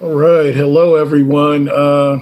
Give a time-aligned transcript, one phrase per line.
[0.00, 0.54] All right.
[0.54, 1.68] Hello, everyone.
[1.68, 2.20] Uh,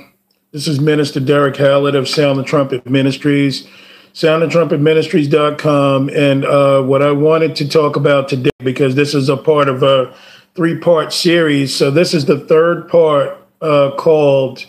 [0.51, 3.69] this is Minister Derek Hallett of Sound the Trumpet Ministries,
[4.15, 6.09] soundthetrumpetministries.com.
[6.09, 9.83] And uh, what I wanted to talk about today, because this is a part of
[9.83, 10.17] a
[10.55, 11.77] three part series.
[11.77, 14.65] So this is the third part uh, called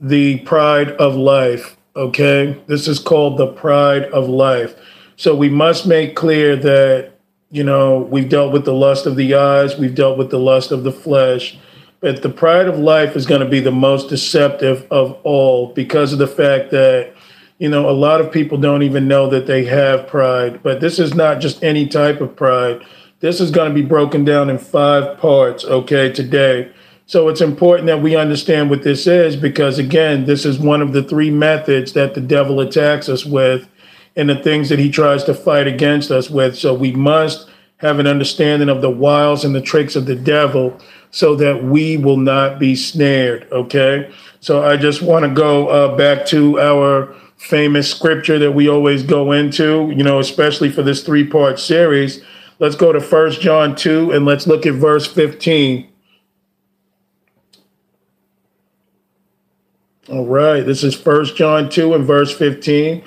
[0.00, 1.76] The Pride of Life.
[1.94, 2.58] Okay.
[2.68, 4.76] This is called The Pride of Life.
[5.16, 7.12] So we must make clear that,
[7.50, 10.72] you know, we've dealt with the lust of the eyes, we've dealt with the lust
[10.72, 11.58] of the flesh
[12.00, 16.12] but the pride of life is going to be the most deceptive of all because
[16.12, 17.14] of the fact that,
[17.58, 20.62] you know, a lot of people don't even know that they have pride.
[20.62, 22.82] But this is not just any type of pride.
[23.20, 26.72] This is going to be broken down in five parts, okay, today.
[27.04, 30.94] So it's important that we understand what this is because, again, this is one of
[30.94, 33.68] the three methods that the devil attacks us with
[34.16, 36.56] and the things that he tries to fight against us with.
[36.56, 40.80] So we must have an understanding of the wiles and the tricks of the devil
[41.10, 43.48] so that we will not be snared.
[43.50, 44.10] Okay.
[44.40, 49.02] So I just want to go uh, back to our famous scripture that we always
[49.02, 52.22] go into, you know, especially for this three part series.
[52.58, 55.88] Let's go to First John 2 and let's look at verse 15.
[60.10, 63.02] All right, this is First John 2 and verse 15.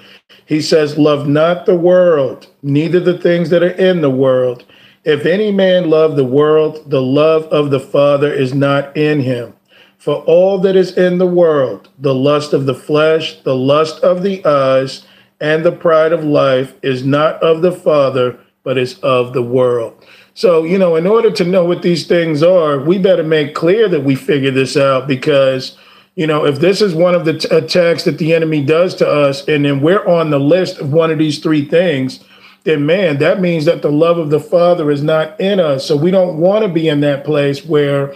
[0.46, 4.66] He says, Love not the world, neither the things that are in the world.
[5.04, 9.54] If any man love the world, the love of the Father is not in him.
[9.98, 14.24] For all that is in the world, the lust of the flesh, the lust of
[14.24, 15.06] the eyes,
[15.42, 20.06] and the pride of life is not of the Father, but is of the world.
[20.36, 23.90] So, you know, in order to know what these things are, we better make clear
[23.90, 25.78] that we figure this out because
[26.16, 29.10] you know, if this is one of the t- attacks that the enemy does to
[29.10, 32.20] us, and then we're on the list of one of these three things,
[32.64, 35.86] then man, that means that the love of the Father is not in us.
[35.86, 38.14] So we don't want to be in that place where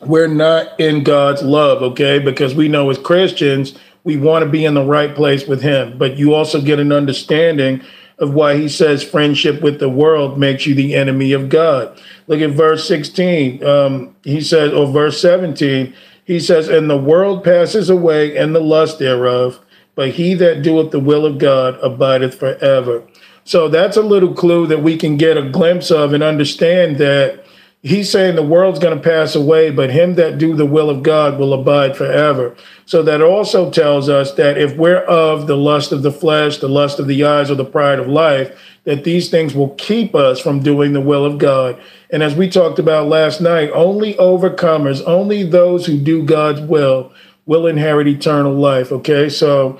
[0.00, 2.18] we're not in God's love, okay?
[2.18, 5.96] Because we know as Christians, we want to be in the right place with Him.
[5.96, 7.82] But you also get an understanding
[8.18, 12.00] of why He says friendship with the world makes you the enemy of God.
[12.26, 13.64] Look at verse 16.
[13.64, 15.94] Um, he says, or verse 17
[16.26, 19.60] he says, And the world passes away and the lust thereof,
[19.94, 23.04] but he that doeth the will of God abideth forever.
[23.46, 27.44] So that's a little clue that we can get a glimpse of and understand that
[27.80, 31.04] he's saying the world's going to pass away, but him that do the will of
[31.04, 32.56] God will abide forever.
[32.86, 36.68] So that also tells us that if we're of the lust of the flesh, the
[36.68, 40.40] lust of the eyes, or the pride of life, that these things will keep us
[40.40, 41.80] from doing the will of God.
[42.10, 47.12] And as we talked about last night, only overcomers, only those who do God's will,
[47.46, 48.90] will inherit eternal life.
[48.90, 49.78] Okay, so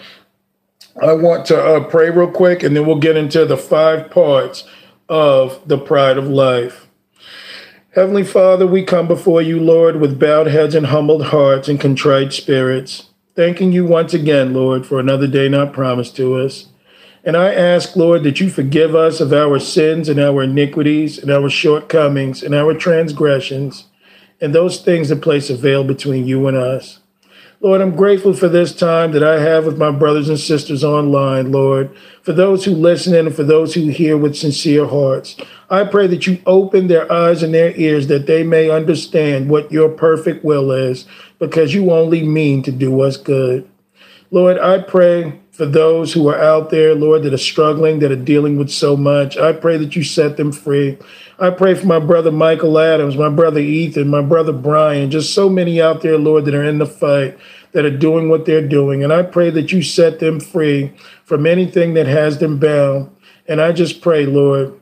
[1.01, 4.65] I want to uh, pray real quick and then we'll get into the five parts
[5.09, 6.87] of the pride of life.
[7.95, 12.33] Heavenly Father, we come before you, Lord, with bowed heads and humbled hearts and contrite
[12.33, 16.67] spirits, thanking you once again, Lord, for another day not promised to us.
[17.25, 21.31] And I ask, Lord, that you forgive us of our sins and our iniquities and
[21.31, 23.87] our shortcomings and our transgressions
[24.41, 27.01] and those things that place a veil between you and us.
[27.61, 31.53] Lord, I'm grateful for this time that I have with my brothers and sisters online,
[31.53, 31.91] Lord,
[32.23, 35.37] for those who listen and for those who hear with sincere hearts.
[35.71, 39.73] I pray that you open their eyes and their ears that they may understand what
[39.73, 41.07] your perfect will is,
[41.39, 43.67] because you only mean to do us good.
[44.31, 48.17] Lord, I pray for those who are out there, Lord, that are struggling, that are
[48.17, 49.39] dealing with so much.
[49.39, 50.99] I pray that you set them free.
[51.39, 55.49] I pray for my brother Michael Adams, my brother Ethan, my brother Brian, just so
[55.49, 57.39] many out there, Lord, that are in the fight,
[57.77, 59.05] that are doing what they're doing.
[59.05, 60.95] And I pray that you set them free
[61.27, 63.15] from anything that has them bound.
[63.47, 64.81] And I just pray, Lord,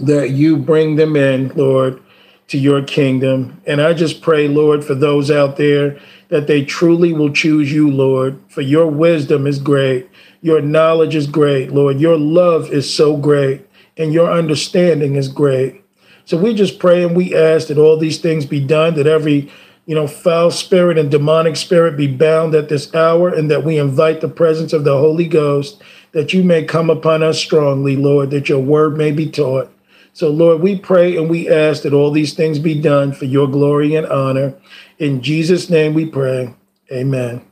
[0.00, 2.02] that you bring them in, Lord,
[2.48, 3.60] to your kingdom.
[3.66, 7.90] And I just pray, Lord, for those out there that they truly will choose you,
[7.90, 10.08] Lord, for your wisdom is great.
[10.40, 12.00] Your knowledge is great, Lord.
[12.00, 13.68] Your love is so great,
[13.98, 15.84] and your understanding is great.
[16.24, 19.52] So we just pray and we ask that all these things be done, that every
[19.90, 23.76] you know, foul spirit and demonic spirit be bound at this hour, and that we
[23.76, 25.82] invite the presence of the Holy Ghost,
[26.12, 29.68] that you may come upon us strongly, Lord, that your word may be taught.
[30.12, 33.48] So, Lord, we pray and we ask that all these things be done for your
[33.48, 34.54] glory and honor.
[35.00, 36.54] In Jesus' name we pray.
[36.92, 37.44] Amen.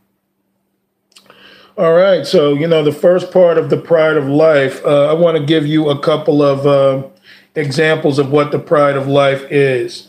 [1.76, 2.24] All right.
[2.24, 5.44] So, you know, the first part of the pride of life, uh, I want to
[5.44, 7.08] give you a couple of uh,
[7.56, 10.07] examples of what the pride of life is.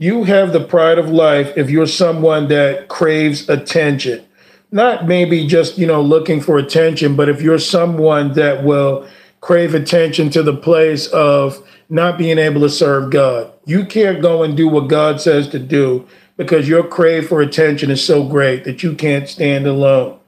[0.00, 4.24] You have the pride of life if you're someone that craves attention,
[4.72, 9.06] not maybe just, you know, looking for attention, but if you're someone that will
[9.42, 13.52] crave attention to the place of not being able to serve God.
[13.66, 16.08] You can't go and do what God says to do
[16.38, 20.18] because your crave for attention is so great that you can't stand alone.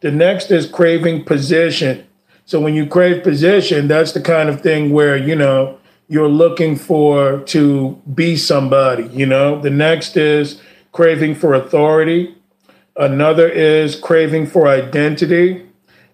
[0.00, 2.06] The next is craving position.
[2.44, 5.78] So when you crave position, that's the kind of thing where, you know,
[6.12, 9.58] you're looking for to be somebody, you know.
[9.58, 10.60] The next is
[10.92, 12.34] craving for authority.
[12.96, 15.66] Another is craving for identity.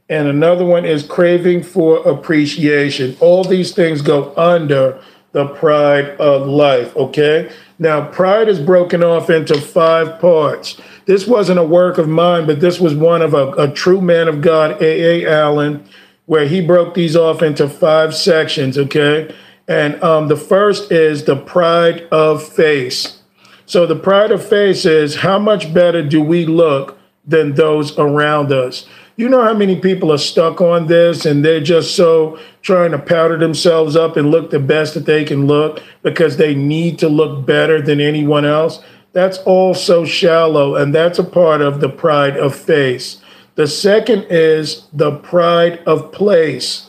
[0.09, 3.17] And another one is craving for appreciation.
[3.19, 5.03] All these things go under
[5.33, 7.50] the pride of life, okay?
[7.81, 10.81] Now, pride is broken off into five parts.
[11.06, 14.29] This wasn't a work of mine, but this was one of a, a true man
[14.29, 15.27] of God, A.A.
[15.27, 15.85] Allen,
[16.27, 19.35] where he broke these off into five sections, okay?
[19.69, 23.20] And um, the first is the pride of face.
[23.67, 28.50] So the pride of face is how much better do we look than those around
[28.50, 28.87] us?
[29.17, 32.99] You know how many people are stuck on this and they're just so trying to
[32.99, 37.09] powder themselves up and look the best that they can look because they need to
[37.09, 38.81] look better than anyone else?
[39.12, 43.21] That's all so shallow, and that's a part of the pride of face.
[43.56, 46.88] The second is the pride of place.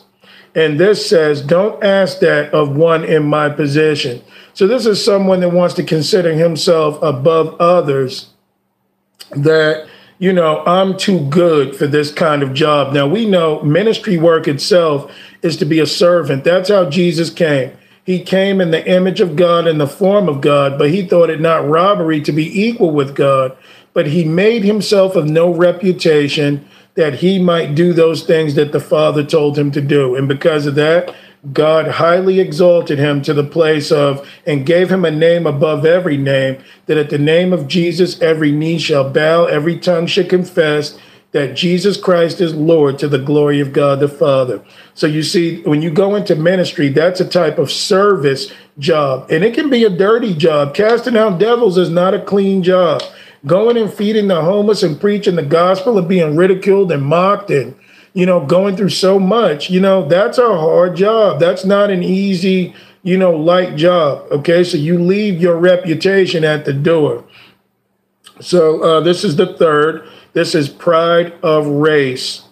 [0.56, 4.22] And this says, don't ask that of one in my position.
[4.54, 8.30] So this is someone that wants to consider himself above others,
[9.32, 9.88] that,
[10.18, 12.94] you know, I'm too good for this kind of job.
[12.94, 15.12] Now, we know ministry work itself
[15.44, 16.44] is to be a servant.
[16.44, 17.72] That's how Jesus came.
[18.04, 21.30] He came in the image of God in the form of God, but he thought
[21.30, 23.56] it not robbery to be equal with God.
[23.94, 26.68] But he made himself of no reputation
[27.00, 30.16] that he might do those things that the Father told him to do.
[30.18, 31.16] And because of that,
[31.54, 36.18] God highly exalted him to the place of and gave him a name above every
[36.18, 41.00] name, that at the name of Jesus every knee shall bow, every tongue shall confess
[41.32, 44.62] that Jesus Christ is Lord to the glory of God the Father.
[44.94, 49.46] So you see, when you go into ministry, that's a type of service job, and
[49.46, 50.76] it can be a dirty job.
[50.76, 53.02] Casting out devils is not a clean job.
[53.46, 57.76] Going and feeding the homeless and preaching the gospel and being ridiculed and mocked and
[58.14, 61.40] you know going through so much, you know that's a hard job.
[61.40, 64.28] That's not an easy, you know, light job.
[64.32, 67.24] Okay, so you leave your reputation at the door.
[68.42, 70.08] So uh, this is the third.
[70.34, 72.44] This is pride of race.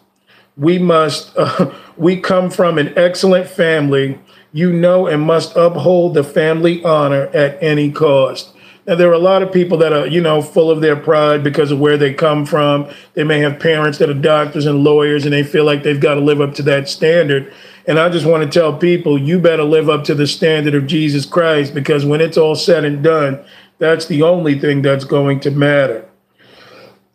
[0.56, 4.20] We must, uh, we come from an excellent family.
[4.54, 8.56] You know, and must uphold the family honor at any cost.
[8.88, 11.44] Now, there are a lot of people that are, you know, full of their pride
[11.44, 12.90] because of where they come from.
[13.16, 16.14] They may have parents that are doctors and lawyers, and they feel like they've got
[16.14, 17.54] to live up to that standard.
[17.86, 20.88] And I just want to tell people, you better live up to the standard of
[20.88, 23.44] Jesus Christ because when it's all said and done,
[23.78, 26.08] that's the only thing that's going to matter.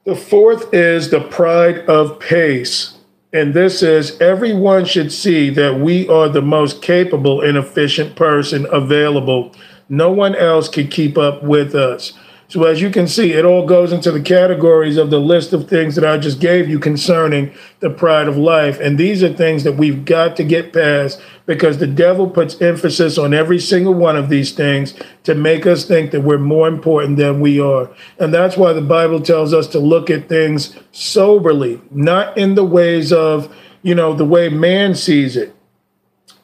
[0.05, 2.99] The fourth is the pride of pace.
[3.33, 8.67] And this is everyone should see that we are the most capable and efficient person
[8.71, 9.55] available.
[9.93, 12.15] No one else can keep up with us.
[12.49, 15.69] So, as you can see, it all goes into the categories of the list of
[15.69, 18.81] things that I just gave you concerning the pride of life.
[18.81, 23.19] And these are things that we've got to get past because the devil puts emphasis
[23.19, 24.95] on every single one of these things
[25.25, 27.91] to make us think that we're more important than we are.
[28.19, 32.65] And that's why the Bible tells us to look at things soberly, not in the
[32.65, 35.55] ways of, you know, the way man sees it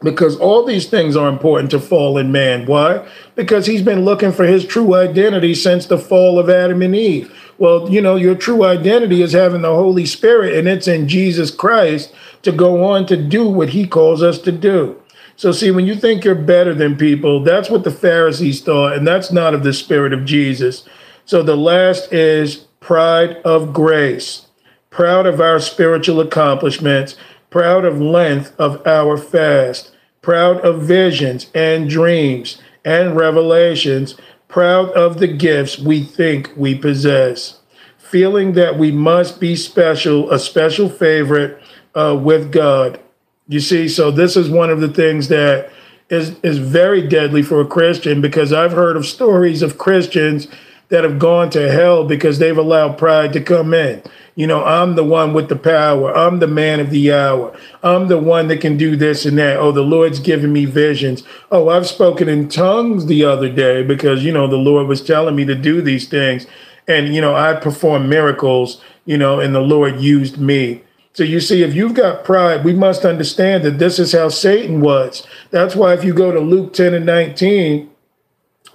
[0.02, 2.66] because all these things are important to fallen man.
[2.66, 3.06] Why?
[3.34, 7.34] Because he's been looking for his true identity since the fall of Adam and Eve.
[7.58, 11.50] Well, you know, your true identity is having the Holy Spirit, and it's in Jesus
[11.50, 15.00] Christ to go on to do what he calls us to do.
[15.34, 19.06] So, see, when you think you're better than people, that's what the Pharisees thought, and
[19.06, 20.88] that's not of the Spirit of Jesus.
[21.24, 24.46] So, the last is pride of grace,
[24.90, 27.16] proud of our spiritual accomplishments
[27.50, 34.16] proud of length of our fast, proud of visions and dreams and revelations,
[34.48, 37.60] proud of the gifts we think we possess,
[37.98, 41.62] feeling that we must be special, a special favorite
[41.94, 43.00] uh, with God.
[43.46, 45.70] You see, so this is one of the things that
[46.10, 50.48] is is very deadly for a Christian because I've heard of stories of Christians
[50.88, 54.02] that have gone to hell because they've allowed pride to come in.
[54.34, 56.16] You know, I'm the one with the power.
[56.16, 57.58] I'm the man of the hour.
[57.82, 59.56] I'm the one that can do this and that.
[59.56, 61.24] Oh, the Lord's given me visions.
[61.50, 65.34] Oh, I've spoken in tongues the other day because, you know, the Lord was telling
[65.34, 66.46] me to do these things.
[66.86, 70.82] And, you know, I performed miracles, you know, and the Lord used me.
[71.12, 74.80] So you see, if you've got pride, we must understand that this is how Satan
[74.80, 75.26] was.
[75.50, 77.90] That's why if you go to Luke 10 and 19,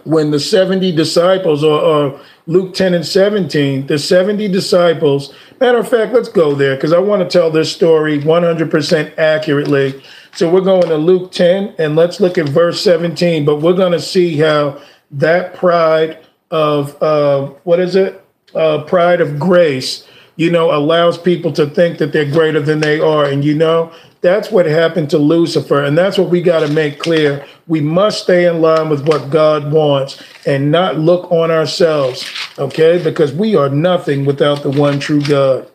[0.06, 5.88] when the 70 disciples, or, or Luke 10 and 17, the 70 disciples, matter of
[5.88, 10.04] fact, let's go there because I want to tell this story 100% accurately.
[10.36, 13.92] So we're going to Luke 10 and let's look at verse 17, but we're going
[13.92, 14.82] to see how
[15.12, 18.20] that pride of, uh, what is it?
[18.54, 23.00] Uh, pride of grace, you know, allows people to think that they're greater than they
[23.00, 23.26] are.
[23.26, 23.92] And, you know,
[24.24, 25.84] that's what happened to Lucifer.
[25.84, 27.46] And that's what we got to make clear.
[27.68, 32.26] We must stay in line with what God wants and not look on ourselves,
[32.58, 33.04] okay?
[33.04, 35.70] Because we are nothing without the one true God.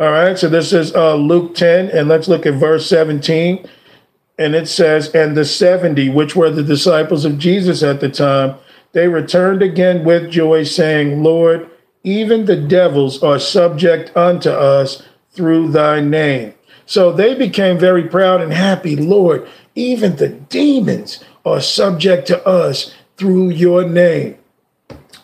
[0.00, 3.68] All right, so this is uh, Luke 10, and let's look at verse 17.
[4.38, 8.56] And it says, And the 70, which were the disciples of Jesus at the time,
[8.92, 11.68] they returned again with joy, saying, Lord,
[12.04, 15.02] even the devils are subject unto us
[15.32, 16.54] through thy name.
[16.86, 18.96] So they became very proud and happy.
[18.96, 24.36] Lord, even the demons are subject to us through your name.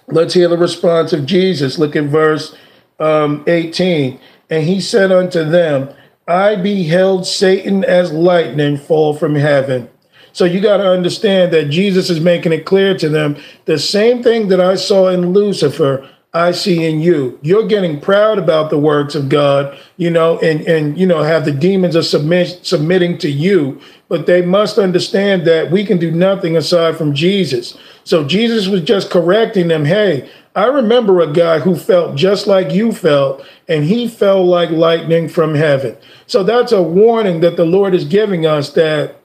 [0.09, 1.79] Let's hear the response of Jesus.
[1.79, 2.57] Look at verse
[2.99, 4.19] um, 18.
[4.49, 5.95] And he said unto them,
[6.27, 9.89] I beheld Satan as lightning fall from heaven.
[10.33, 14.23] So you got to understand that Jesus is making it clear to them the same
[14.23, 17.39] thing that I saw in Lucifer, I see in you.
[17.43, 21.45] You're getting proud about the works of God, you know, and and you know have
[21.45, 26.13] the demons are submit, submitting to you, but they must understand that we can do
[26.13, 27.77] nothing aside from Jesus.
[28.05, 29.85] So Jesus was just correcting them.
[29.85, 34.71] Hey, I remember a guy who felt just like you felt, and he fell like
[34.71, 35.97] lightning from heaven.
[36.29, 39.17] So that's a warning that the Lord is giving us that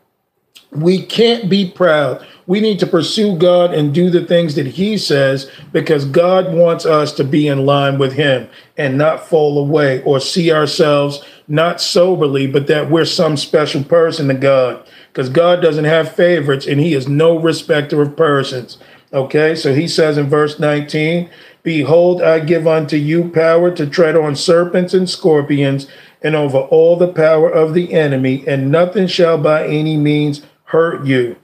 [0.71, 2.25] we can't be proud.
[2.47, 6.85] We need to pursue God and do the things that He says because God wants
[6.85, 8.47] us to be in line with Him
[8.77, 14.27] and not fall away or see ourselves not soberly, but that we're some special person
[14.27, 18.77] to God because God doesn't have favorites and He is no respecter of persons.
[19.11, 21.29] Okay, so He says in verse 19,
[21.63, 25.87] Behold, I give unto you power to tread on serpents and scorpions
[26.21, 31.05] and over all the power of the enemy, and nothing shall by any means hurt
[31.05, 31.37] you.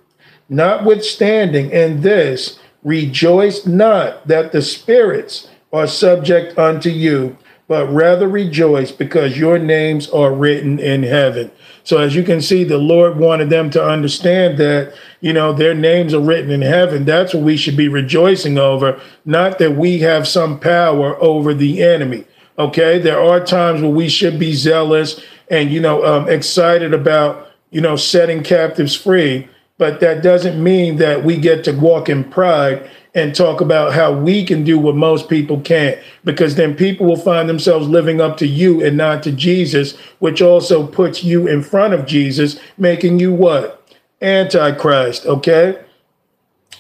[0.52, 7.38] Notwithstanding in this, rejoice not that the spirits are subject unto you,
[7.70, 11.50] but rather rejoice because your names are written in heaven.
[11.86, 15.74] So as you can see, the Lord wanted them to understand that, you know, their
[15.74, 17.06] names are written in heaven.
[17.06, 21.82] That's what we should be rejoicing over, not that we have some power over the
[21.82, 22.26] enemy.
[22.60, 23.00] Okay.
[23.00, 27.82] There are times where we should be zealous and, you know, um, excited about you
[27.82, 29.48] know, setting captives free.
[29.82, 34.14] But that doesn't mean that we get to walk in pride and talk about how
[34.14, 38.38] we can do what most people can't, because then people will find themselves living up
[38.38, 43.18] to you and not to Jesus, which also puts you in front of Jesus, making
[43.18, 43.84] you what?
[44.22, 45.84] Antichrist, okay?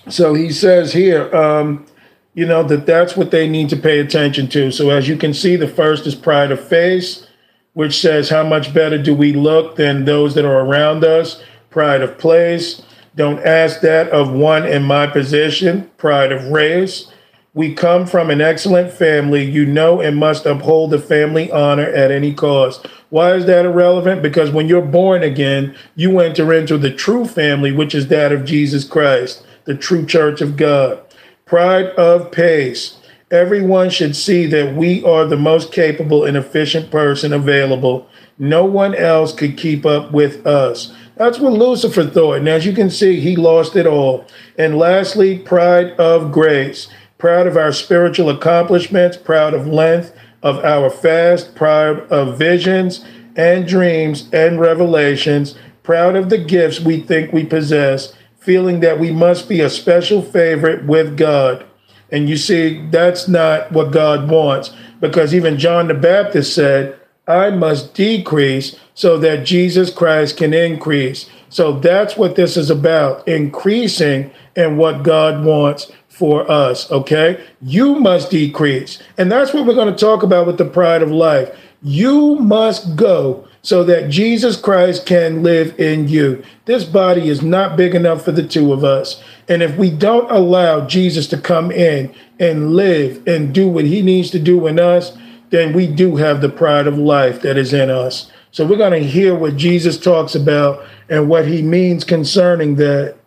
[0.07, 1.87] So he says here, um,
[2.35, 4.71] you know, that that's what they need to pay attention to.
[4.71, 7.25] So as you can see, the first is pride of face
[7.73, 11.41] which says, How much better do we look than those that are around us?
[11.69, 12.81] Pride of place.
[13.15, 15.91] Don't ask that of one in my position.
[15.97, 17.11] Pride of race.
[17.53, 19.43] We come from an excellent family.
[19.43, 22.87] You know and must uphold the family honor at any cost.
[23.09, 24.21] Why is that irrelevant?
[24.21, 28.45] Because when you're born again, you enter into the true family, which is that of
[28.45, 31.01] Jesus Christ, the true church of God.
[31.45, 32.97] Pride of pace.
[33.29, 38.07] Everyone should see that we are the most capable and efficient person available.
[38.37, 40.93] No one else could keep up with us.
[41.21, 42.37] That's what Lucifer thought.
[42.37, 44.25] And as you can see, he lost it all.
[44.57, 46.87] And lastly, pride of grace.
[47.19, 53.67] Proud of our spiritual accomplishments, proud of length of our fast, proud of visions and
[53.67, 59.47] dreams and revelations, proud of the gifts we think we possess, feeling that we must
[59.47, 61.63] be a special favorite with God.
[62.09, 67.51] And you see, that's not what God wants because even John the Baptist said, I
[67.51, 71.29] must decrease so that Jesus Christ can increase.
[71.49, 76.91] So that's what this is about increasing in what God wants for us.
[76.91, 77.43] Okay.
[77.61, 79.01] You must decrease.
[79.17, 81.55] And that's what we're going to talk about with the pride of life.
[81.81, 86.43] You must go so that Jesus Christ can live in you.
[86.65, 89.23] This body is not big enough for the two of us.
[89.47, 94.01] And if we don't allow Jesus to come in and live and do what he
[94.01, 95.15] needs to do in us,
[95.51, 98.31] then we do have the pride of life that is in us.
[98.51, 103.17] So we're going to hear what Jesus talks about and what he means concerning that.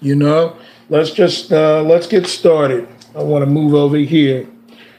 [0.00, 0.56] You know,
[0.88, 2.88] let's just uh, let's get started.
[3.14, 4.48] I want to move over here.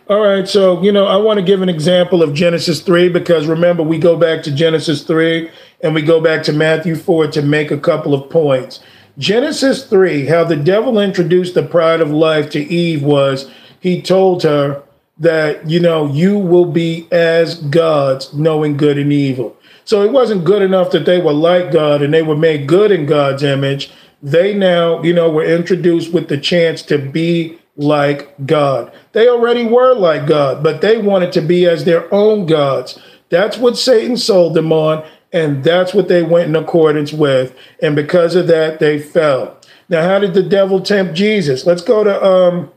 [0.10, 3.48] All right, so you know, I want to give an example of Genesis 3 because
[3.48, 5.50] remember, we go back to Genesis 3
[5.82, 8.79] and we go back to Matthew 4 to make a couple of points.
[9.17, 14.43] Genesis 3, how the devil introduced the pride of life to Eve was he told
[14.43, 14.84] her
[15.17, 19.55] that, you know, you will be as gods, knowing good and evil.
[19.86, 22.91] So it wasn't good enough that they were like God and they were made good
[22.91, 23.91] in God's image.
[24.22, 28.91] They now, you know, were introduced with the chance to be like God.
[29.12, 33.00] They already were like God, but they wanted to be as their own gods.
[33.29, 37.55] That's what Satan sold them on, and that's what they went in accordance with.
[37.82, 39.58] And because of that, they fell.
[39.89, 41.65] Now, how did the devil tempt Jesus?
[41.65, 42.72] Let's go to um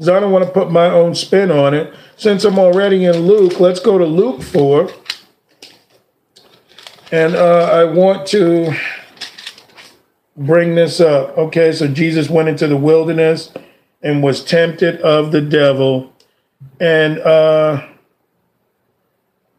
[0.00, 1.92] because I don't want to put my own spin on it.
[2.16, 4.90] Since I'm already in Luke, let's go to Luke 4.
[7.12, 8.74] And uh, I want to
[10.38, 11.36] bring this up.
[11.36, 13.52] Okay, so Jesus went into the wilderness
[14.00, 16.14] and was tempted of the devil.
[16.80, 17.86] And uh,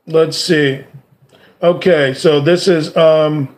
[0.08, 0.84] let's see.
[1.62, 3.56] Okay, so this is um,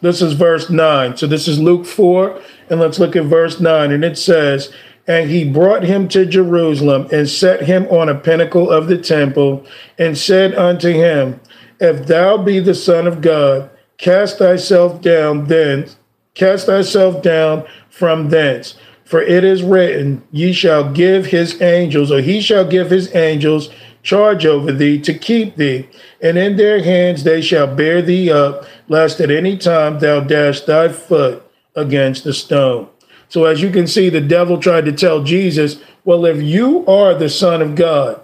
[0.00, 1.18] this is verse nine.
[1.18, 3.92] So this is Luke four, and let's look at verse nine.
[3.92, 4.72] And it says,
[5.06, 9.64] "And he brought him to Jerusalem and set him on a pinnacle of the temple,
[9.98, 11.40] and said unto him,
[11.80, 13.68] If thou be the Son of God,
[13.98, 15.96] cast thyself down thence,
[16.34, 22.20] cast thyself down from thence." For it is written, Ye shall give his angels, or
[22.20, 23.68] he shall give his angels
[24.02, 25.86] charge over thee to keep thee,
[26.20, 30.62] and in their hands they shall bear thee up, lest at any time thou dash
[30.62, 31.42] thy foot
[31.76, 32.86] against a stone.
[33.28, 37.14] So, as you can see, the devil tried to tell Jesus, Well, if you are
[37.14, 38.20] the Son of God,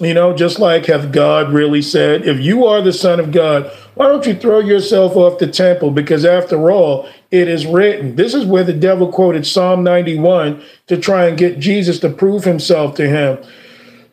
[0.00, 3.70] you know, just like have God really said, if you are the Son of God,
[3.94, 5.92] why don't you throw yourself off the temple?
[5.92, 8.16] Because after all, it is written.
[8.16, 12.42] This is where the devil quoted Psalm 91 to try and get Jesus to prove
[12.42, 13.38] himself to him.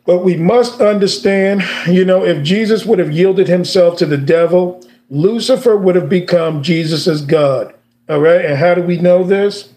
[0.06, 4.84] But we must understand, you know, if Jesus would have yielded himself to the devil,
[5.10, 7.74] Lucifer would have become Jesus' God.
[8.08, 8.44] All right.
[8.44, 9.68] And how do we know this?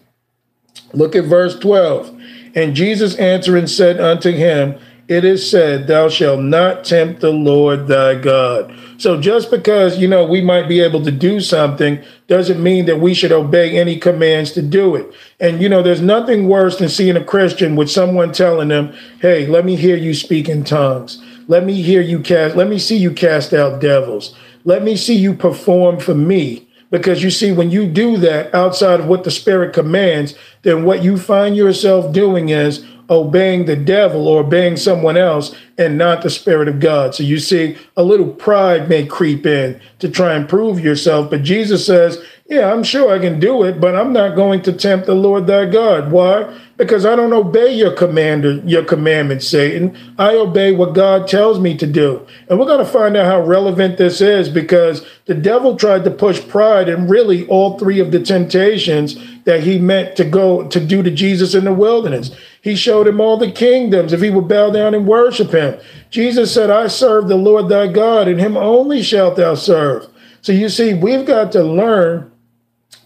[0.92, 2.12] Look at verse 12.
[2.54, 7.86] And Jesus answering said unto him, it is said, Thou shalt not tempt the Lord
[7.86, 8.76] thy God.
[8.98, 12.98] So just because, you know, we might be able to do something doesn't mean that
[12.98, 15.06] we should obey any commands to do it.
[15.38, 19.46] And, you know, there's nothing worse than seeing a Christian with someone telling them, Hey,
[19.46, 21.22] let me hear you speak in tongues.
[21.46, 24.34] Let me hear you cast, let me see you cast out devils.
[24.64, 26.65] Let me see you perform for me.
[26.90, 31.02] Because you see, when you do that outside of what the Spirit commands, then what
[31.02, 36.30] you find yourself doing is, obeying the devil or obeying someone else and not the
[36.30, 37.14] Spirit of God.
[37.14, 41.30] So you see, a little pride may creep in to try and prove yourself.
[41.30, 44.72] But Jesus says, Yeah, I'm sure I can do it, but I'm not going to
[44.72, 46.12] tempt the Lord thy God.
[46.12, 46.56] Why?
[46.76, 49.98] Because I don't obey your commander, your commandments, Satan.
[50.16, 52.24] I obey what God tells me to do.
[52.48, 56.10] And we're going to find out how relevant this is because the devil tried to
[56.12, 60.78] push pride in really all three of the temptations that he meant to go to
[60.78, 62.30] do to Jesus in the wilderness.
[62.62, 65.80] He showed him all the kingdoms if he would bow down and worship him.
[66.10, 70.06] Jesus said, I serve the Lord thy God, and him only shalt thou serve.
[70.42, 72.30] So you see, we've got to learn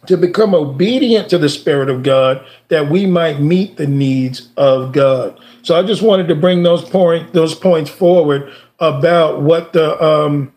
[0.07, 4.93] to become obedient to the Spirit of God that we might meet the needs of
[4.93, 5.39] God.
[5.63, 10.53] So I just wanted to bring those point those points forward about what the um,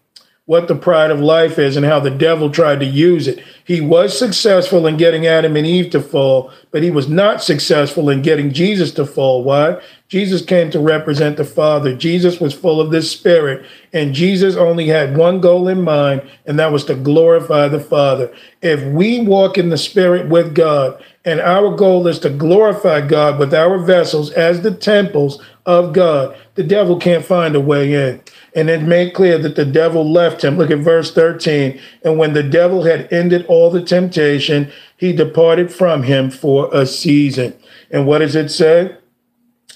[0.46, 3.42] what the pride of life is and how the devil tried to use it.
[3.64, 8.10] He was successful in getting Adam and Eve to fall, but he was not successful
[8.10, 9.42] in getting Jesus to fall.
[9.46, 9.82] Why?
[10.10, 11.96] Jesus came to represent the Father.
[11.96, 16.60] Jesus was full of this Spirit, and Jesus only had one goal in mind, and
[16.60, 18.30] that was to glorify the Father.
[18.62, 23.40] If we walk in the Spirit with God, and our goal is to glorify God
[23.40, 28.22] with our vessels as the temples of God, the devil can't find a way in.
[28.56, 30.58] And it made clear that the devil left him.
[30.58, 31.80] Look at verse 13.
[32.04, 36.86] And when the devil had ended all the temptation, he departed from him for a
[36.86, 37.56] season.
[37.90, 38.96] And what does it say?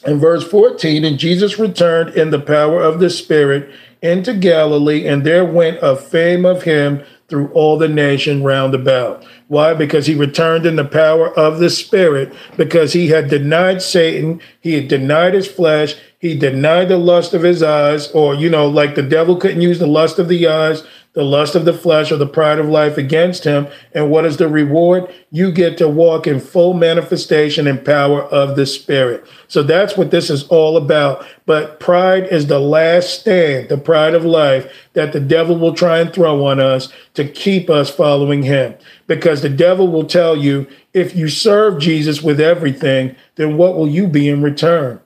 [0.06, 5.26] In verse 14, and Jesus returned in the power of the Spirit into Galilee, and
[5.26, 9.26] there went a fame of him through all the nation round about.
[9.48, 9.74] Why?
[9.74, 14.74] Because he returned in the power of the Spirit, because he had denied Satan, he
[14.74, 18.96] had denied his flesh, he denied the lust of his eyes, or, you know, like
[18.96, 22.18] the devil couldn't use the lust of the eyes, the lust of the flesh, or
[22.18, 23.68] the pride of life against him.
[23.94, 25.14] And what is the reward?
[25.32, 29.28] You get to walk in full manifestation and power of the Spirit.
[29.48, 31.26] So that's what this is all about.
[31.46, 36.00] But pride is the last stand, the pride of life that the devil will try
[36.00, 38.76] and throw on us to keep us following him.
[39.06, 43.88] Because the devil will tell you, if you serve Jesus with everything, then what will
[43.88, 45.00] you be in return?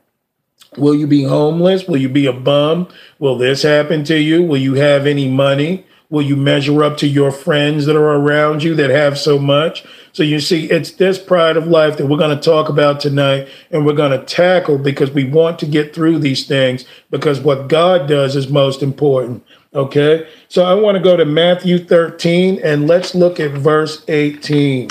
[0.77, 1.86] Will you be homeless?
[1.86, 2.88] Will you be a bum?
[3.19, 4.41] Will this happen to you?
[4.41, 5.86] Will you have any money?
[6.10, 9.86] Will you measure up to your friends that are around you that have so much?
[10.13, 13.47] So you see, it's this pride of life that we're going to talk about tonight
[13.71, 17.69] and we're going to tackle because we want to get through these things because what
[17.69, 19.45] God does is most important.
[19.73, 20.27] Okay.
[20.49, 24.89] So I want to go to Matthew 13 and let's look at verse 18.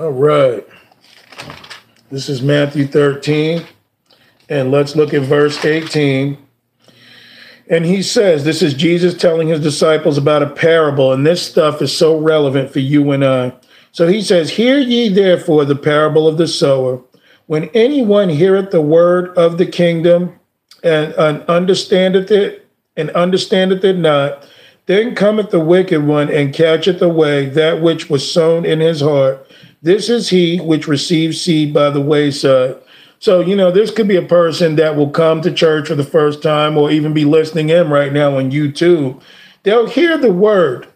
[0.00, 0.66] All right.
[2.10, 3.66] This is Matthew 13.
[4.48, 6.38] And let's look at verse 18.
[7.68, 11.12] And he says, This is Jesus telling his disciples about a parable.
[11.12, 13.52] And this stuff is so relevant for you and I.
[13.92, 17.02] So he says, Hear ye therefore the parable of the sower.
[17.44, 20.40] When anyone heareth the word of the kingdom
[20.82, 24.48] and, and understandeth it, and understandeth it not,
[24.86, 29.46] then cometh the wicked one and catcheth away that which was sown in his heart.
[29.82, 32.76] This is he which receives seed by the wayside.
[33.18, 36.04] So, you know, this could be a person that will come to church for the
[36.04, 39.20] first time or even be listening in right now on YouTube.
[39.62, 40.88] They'll hear the word,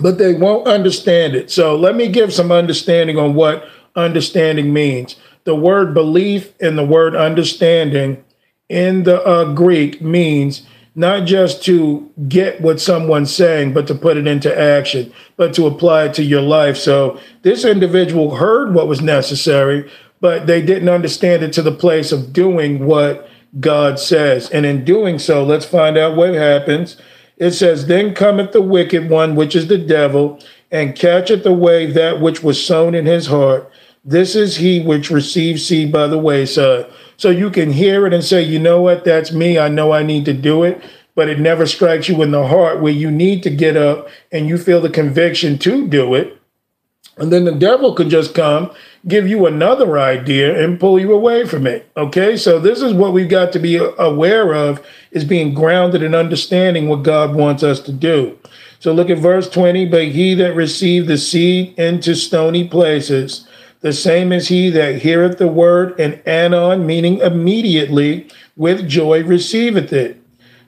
[0.00, 1.50] but they won't understand it.
[1.50, 5.16] So, let me give some understanding on what understanding means.
[5.44, 8.24] The word belief and the word understanding
[8.68, 14.16] in the uh, Greek means not just to get what someone's saying, but to put
[14.16, 16.76] it into action, but to apply it to your life.
[16.76, 22.12] So this individual heard what was necessary, but they didn't understand it to the place
[22.12, 23.28] of doing what
[23.58, 24.48] God says.
[24.50, 26.96] And in doing so, let's find out what happens.
[27.36, 32.20] It says, Then cometh the wicked one, which is the devil, and catcheth away that
[32.20, 33.70] which was sown in his heart.
[34.04, 36.86] This is he which receives seed by the wayside.
[37.16, 39.58] So you can hear it and say, you know what, that's me.
[39.58, 40.82] I know I need to do it.
[41.14, 44.48] But it never strikes you in the heart where you need to get up and
[44.48, 46.40] you feel the conviction to do it.
[47.16, 48.72] And then the devil could just come,
[49.06, 51.88] give you another idea and pull you away from it.
[51.96, 52.36] Okay.
[52.36, 56.88] So this is what we've got to be aware of is being grounded in understanding
[56.88, 58.36] what God wants us to do.
[58.80, 59.86] So look at verse 20.
[59.86, 63.46] But he that received the seed into stony places,
[63.84, 69.92] the same as he that heareth the word and anon, meaning immediately, with joy receiveth
[69.92, 70.18] it.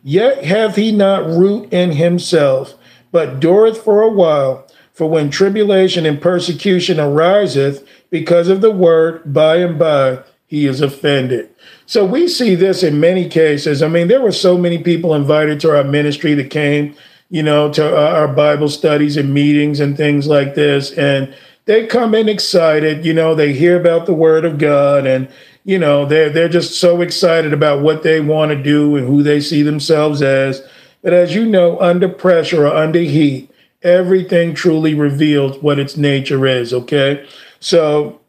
[0.03, 2.75] Yet hath he not root in himself,
[3.11, 4.71] but dureth for a while.
[4.93, 10.83] For when tribulation and persecution ariseth because of the word, by and by he is
[10.83, 11.49] offended.
[11.87, 13.83] So we see this in many cases.
[13.83, 16.95] I mean, there were so many people invited to our ministry that came,
[17.31, 20.93] you know, to our Bible studies and meetings and things like this.
[20.93, 21.35] And
[21.67, 25.29] they come in excited, you know, they hear about the word of God and
[25.67, 29.25] you know, they're they're just so excited about what they want to do and who
[29.25, 30.63] they see themselves as.
[31.03, 33.51] But as you know, under pressure or under heat,
[33.83, 37.27] everything truly reveals what its nature is, okay?
[37.59, 38.21] So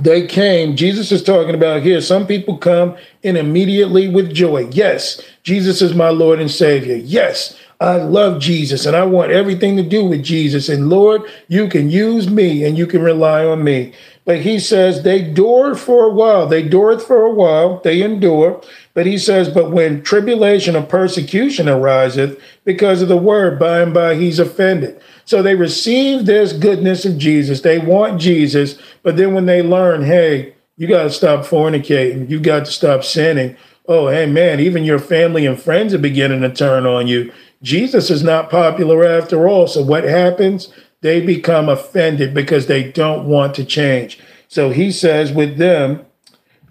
[0.00, 2.00] they came, Jesus is talking about here.
[2.00, 4.68] Some people come in immediately with joy.
[4.72, 6.96] Yes, Jesus is my Lord and Savior.
[6.96, 10.68] Yes, I love Jesus and I want everything to do with Jesus.
[10.68, 13.94] And Lord, you can use me and you can rely on me.
[14.24, 16.46] But he says they endure for a while.
[16.46, 17.80] They endure for a while.
[17.82, 18.60] They endure.
[18.94, 23.94] But he says, but when tribulation or persecution ariseth because of the word, by and
[23.94, 25.00] by he's offended.
[25.24, 27.60] So they receive this goodness of Jesus.
[27.60, 28.76] They want Jesus.
[29.02, 32.28] But then when they learn, hey, you got to stop fornicating.
[32.28, 33.56] You got to stop sinning.
[33.86, 37.32] Oh, hey, man, even your family and friends are beginning to turn on you.
[37.62, 39.66] Jesus is not popular after all.
[39.66, 40.72] So what happens?
[41.00, 44.18] They become offended because they don't want to change.
[44.48, 46.04] So he says with them,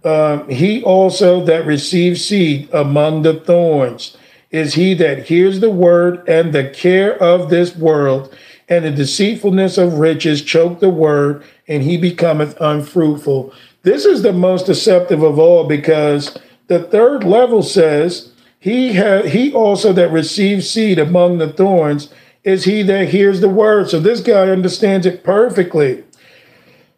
[0.04, 4.16] um, he also that receives seed among the thorns
[4.52, 8.34] is he that hears the word and the care of this world
[8.70, 13.54] and the deceitfulness of riches choke the word and he becometh unfruitful.
[13.84, 19.54] This is the most deceptive of all because the third level says he ha- he
[19.54, 22.10] also that receives seed among the thorns
[22.44, 23.90] is he that hears the word.
[23.90, 26.04] So this guy understands it perfectly.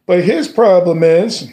[0.05, 1.51] But his problem is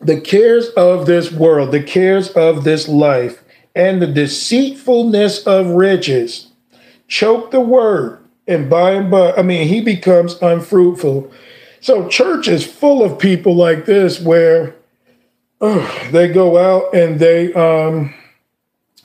[0.00, 3.42] the cares of this world, the cares of this life,
[3.74, 6.48] and the deceitfulness of riches
[7.08, 11.30] choke the word, and by and by, I mean, he becomes unfruitful.
[11.80, 14.74] So, church is full of people like this where
[15.60, 18.14] they go out and they, um,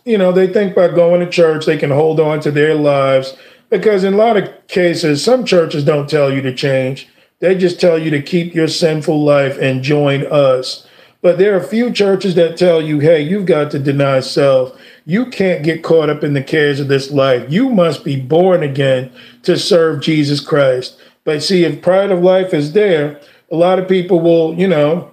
[0.06, 3.36] you know, they think by going to church they can hold on to their lives
[3.70, 7.08] because in a lot of cases, some churches don't tell you to change.
[7.40, 10.88] They just tell you to keep your sinful life and join us.
[11.22, 14.80] But there are few churches that tell you, hey, you've got to deny self.
[15.06, 17.50] You can't get caught up in the cares of this life.
[17.50, 19.12] You must be born again
[19.44, 21.00] to serve Jesus Christ.
[21.24, 23.20] But see, if pride of life is there,
[23.52, 25.11] a lot of people will, you know,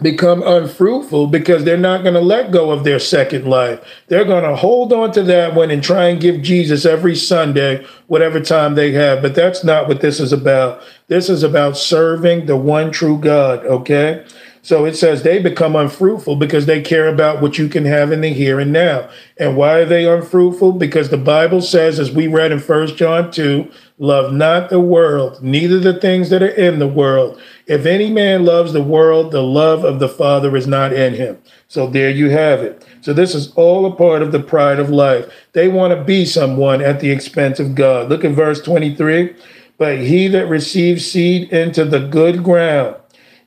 [0.00, 3.80] become unfruitful because they're not going to let go of their second life.
[4.08, 7.86] They're going to hold on to that one and try and give Jesus every Sunday,
[8.08, 9.22] whatever time they have.
[9.22, 10.82] But that's not what this is about.
[11.06, 14.24] This is about serving the one true God, okay?
[14.62, 18.22] So it says they become unfruitful because they care about what you can have in
[18.22, 19.10] the here and now.
[19.36, 20.72] And why are they unfruitful?
[20.72, 25.42] Because the Bible says, as we read in First John 2, love not the world,
[25.42, 27.38] neither the things that are in the world.
[27.66, 31.38] If any man loves the world, the love of the Father is not in him.
[31.66, 32.86] So there you have it.
[33.00, 35.32] So this is all a part of the pride of life.
[35.52, 38.10] They want to be someone at the expense of God.
[38.10, 39.34] Look at verse 23.
[39.78, 42.96] But he that receives seed into the good ground,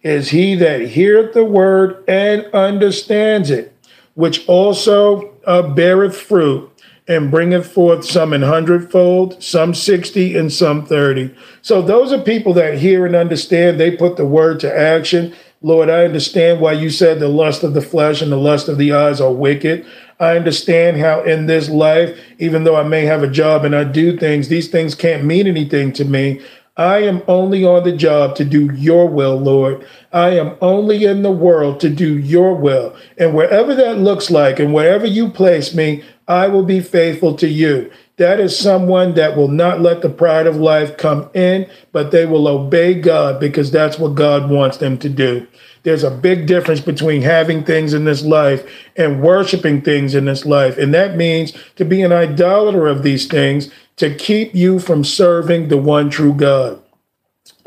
[0.02, 3.74] is he that heareth the word and understands it,
[4.14, 6.70] which also uh, beareth fruit
[7.08, 11.34] and bringeth forth some an hundredfold, some sixty, and some thirty.
[11.62, 13.80] So those are people that hear and understand.
[13.80, 15.34] They put the word to action.
[15.62, 18.78] Lord, I understand why you said the lust of the flesh and the lust of
[18.78, 19.86] the eyes are wicked.
[20.20, 23.84] I understand how in this life, even though I may have a job and I
[23.84, 26.42] do things, these things can't mean anything to me.
[26.76, 29.84] I am only on the job to do your will, Lord.
[30.14, 32.96] I am only in the world to do your will.
[33.18, 37.48] And wherever that looks like and wherever you place me, I will be faithful to
[37.48, 37.92] you.
[38.18, 42.26] That is someone that will not let the pride of life come in, but they
[42.26, 45.48] will obey God because that's what God wants them to do.
[45.84, 50.46] There's a big difference between having things in this life and worshiping things in this
[50.46, 50.78] life.
[50.78, 55.70] And that means to be an idolater of these things to keep you from serving
[55.70, 56.82] the one true God.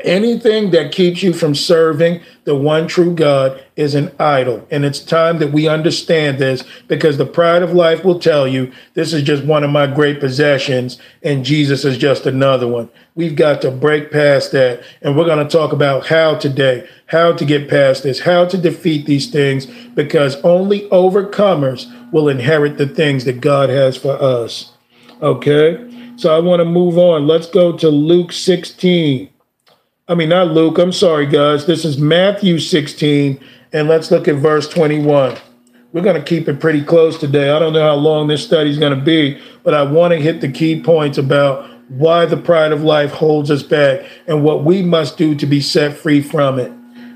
[0.03, 4.67] Anything that keeps you from serving the one true God is an idol.
[4.71, 8.71] And it's time that we understand this because the pride of life will tell you
[8.93, 12.89] this is just one of my great possessions and Jesus is just another one.
[13.15, 14.83] We've got to break past that.
[15.01, 18.57] And we're going to talk about how today, how to get past this, how to
[18.57, 24.73] defeat these things because only overcomers will inherit the things that God has for us.
[25.21, 25.87] Okay?
[26.17, 27.25] So I want to move on.
[27.25, 29.30] Let's go to Luke 16.
[30.11, 30.77] I mean, not Luke.
[30.77, 31.67] I'm sorry, guys.
[31.67, 33.39] This is Matthew 16.
[33.71, 35.37] And let's look at verse 21.
[35.93, 37.49] We're going to keep it pretty close today.
[37.49, 40.19] I don't know how long this study is going to be, but I want to
[40.19, 44.65] hit the key points about why the pride of life holds us back and what
[44.65, 46.73] we must do to be set free from it.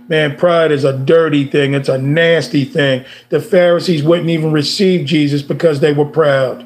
[0.08, 1.73] Man, pride is a dirty thing.
[1.73, 3.03] It's a nasty thing.
[3.27, 6.65] The Pharisees wouldn't even receive Jesus because they were proud.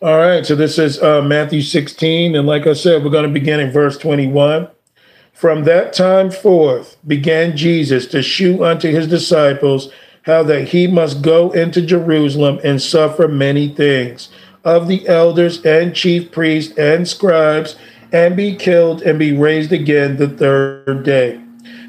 [0.00, 2.36] All right, so this is uh, Matthew 16.
[2.36, 4.68] And like I said, we're going to begin in verse 21.
[5.32, 9.90] From that time forth began Jesus to shew unto his disciples
[10.22, 14.28] how that he must go into Jerusalem and suffer many things
[14.62, 17.74] of the elders and chief priests and scribes,
[18.12, 21.40] and be killed and be raised again the third day.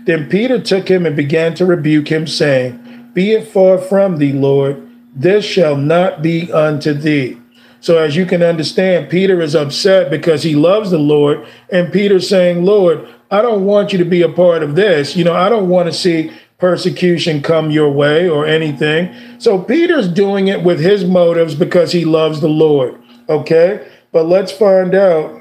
[0.06, 4.34] Then Peter took him and began to rebuke him, saying, Be it far from thee,
[4.34, 7.39] Lord, this shall not be unto thee.
[7.82, 11.48] So, as you can understand, Peter is upset because he loves the Lord.
[11.70, 15.15] And Peter's saying, Lord, I don't want you to be a part of this.
[15.15, 19.15] You know, I don't want to see persecution come your way or anything.
[19.39, 23.02] So, Peter's doing it with his motives because he loves the Lord.
[23.30, 23.88] Okay.
[24.12, 25.39] But let's find out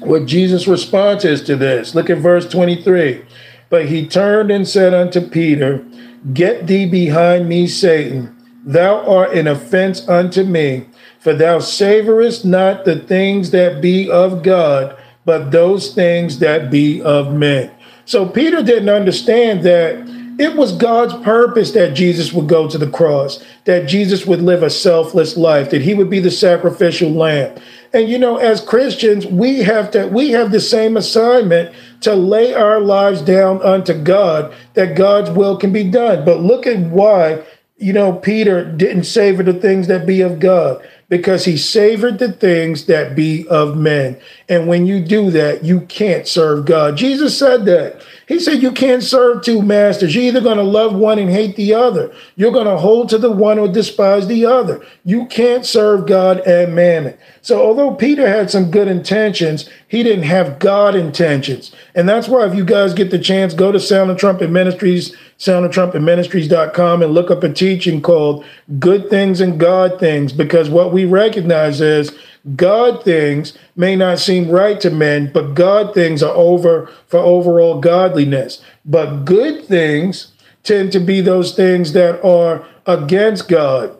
[0.00, 1.94] what Jesus' response is to this.
[1.94, 3.24] Look at verse 23.
[3.70, 5.84] But he turned and said unto Peter,
[6.32, 8.36] Get thee behind me, Satan.
[8.64, 10.86] Thou art an offense unto me
[11.20, 14.96] for thou savorest not the things that be of God,
[15.26, 17.70] but those things that be of men.
[18.06, 20.08] So Peter didn't understand that
[20.40, 24.62] it was God's purpose that Jesus would go to the cross, that Jesus would live
[24.62, 27.54] a selfless life, that he would be the sacrificial lamb.
[27.92, 32.54] And you know, as Christians, we have to we have the same assignment to lay
[32.54, 36.24] our lives down unto God that God's will can be done.
[36.24, 37.44] But look at why,
[37.80, 42.30] you know, Peter didn't savor the things that be of God because he savored the
[42.30, 44.20] things that be of men.
[44.48, 46.96] And when you do that, you can't serve God.
[46.96, 48.00] Jesus said that.
[48.28, 50.14] He said you can't serve two masters.
[50.14, 52.14] You're either going to love one and hate the other.
[52.36, 54.86] You're going to hold to the one or despise the other.
[55.04, 57.18] You can't serve God and mammon.
[57.42, 61.74] So although Peter had some good intentions, he didn't have God intentions.
[61.96, 65.16] And that's why if you guys get the chance, go to Sound the Trumpet Ministries,
[65.40, 68.44] soundthetrumpetministries.com and look up a teaching called
[68.78, 72.16] Good Things and God Things, because what we recognize is
[72.56, 77.80] God things may not seem right to men, but God things are over for overall
[77.80, 78.62] godliness.
[78.84, 83.96] But good things tend to be those things that are against God.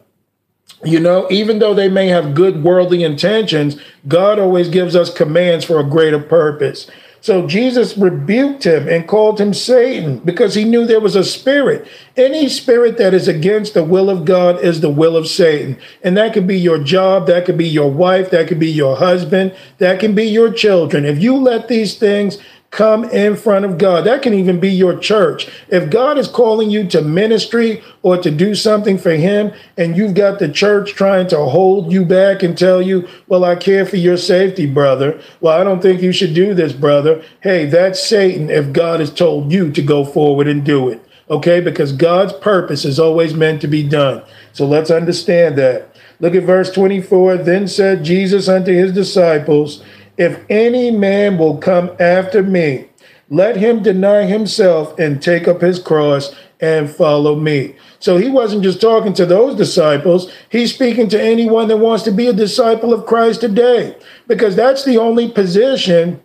[0.85, 5.65] You know, even though they may have good worldly intentions, God always gives us commands
[5.65, 6.91] for a greater purpose.
[7.23, 11.87] So Jesus rebuked him and called him Satan because he knew there was a spirit.
[12.17, 15.79] Any spirit that is against the will of God is the will of Satan.
[16.03, 18.97] And that could be your job, that could be your wife, that could be your
[18.97, 21.05] husband, that can be your children.
[21.05, 22.39] If you let these things
[22.71, 24.05] come in front of God.
[24.05, 25.49] That can even be your church.
[25.69, 30.15] If God is calling you to ministry or to do something for Him, and you've
[30.15, 33.97] got the church trying to hold you back and tell you, Well, I care for
[33.97, 35.21] your safety, brother.
[35.41, 37.23] Well, I don't think you should do this, brother.
[37.41, 41.05] Hey, that's Satan if God has told you to go forward and do it.
[41.29, 44.23] Okay, because God's purpose is always meant to be done.
[44.53, 45.95] So let's understand that.
[46.19, 47.39] Look at verse 24.
[47.39, 49.83] Then said Jesus unto his disciples,
[50.21, 52.87] if any man will come after me,
[53.31, 57.75] let him deny himself and take up his cross and follow me.
[58.01, 62.11] So he wasn't just talking to those disciples, he's speaking to anyone that wants to
[62.11, 66.21] be a disciple of Christ today, because that's the only position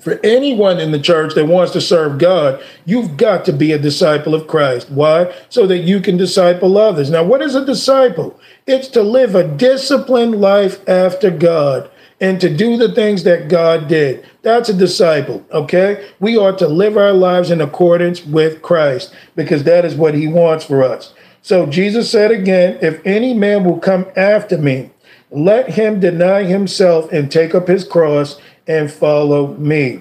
[0.00, 3.78] for anyone in the church that wants to serve God, you've got to be a
[3.78, 4.90] disciple of Christ.
[4.90, 5.34] Why?
[5.48, 7.10] So that you can disciple others.
[7.10, 8.38] Now, what is a disciple?
[8.66, 11.90] It's to live a disciplined life after God
[12.24, 14.26] and to do the things that God did.
[14.40, 16.08] That's a disciple, okay?
[16.20, 20.26] We are to live our lives in accordance with Christ because that is what he
[20.26, 21.12] wants for us.
[21.42, 24.90] So Jesus said again, if any man will come after me,
[25.30, 30.00] let him deny himself and take up his cross and follow me.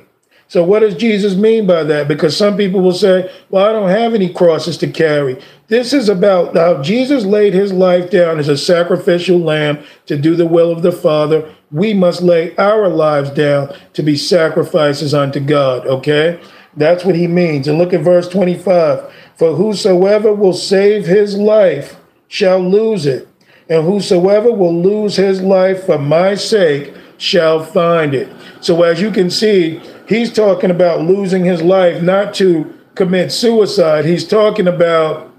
[0.54, 2.08] So, what does Jesus mean by that?
[2.08, 5.42] Because some people will say, Well, I don't have any crosses to carry.
[5.68, 10.36] This is about how Jesus laid his life down as a sacrificial lamb to do
[10.36, 11.52] the will of the Father.
[11.72, 16.40] We must lay our lives down to be sacrifices unto God, okay?
[16.78, 17.68] That's what he means.
[17.68, 19.12] And look at verse 25.
[19.36, 21.96] For whosoever will save his life
[22.28, 23.28] shall lose it,
[23.70, 28.30] and whosoever will lose his life for my sake shall find it.
[28.62, 34.06] So, as you can see, he's talking about losing his life not to commit suicide.
[34.06, 35.32] He's talking about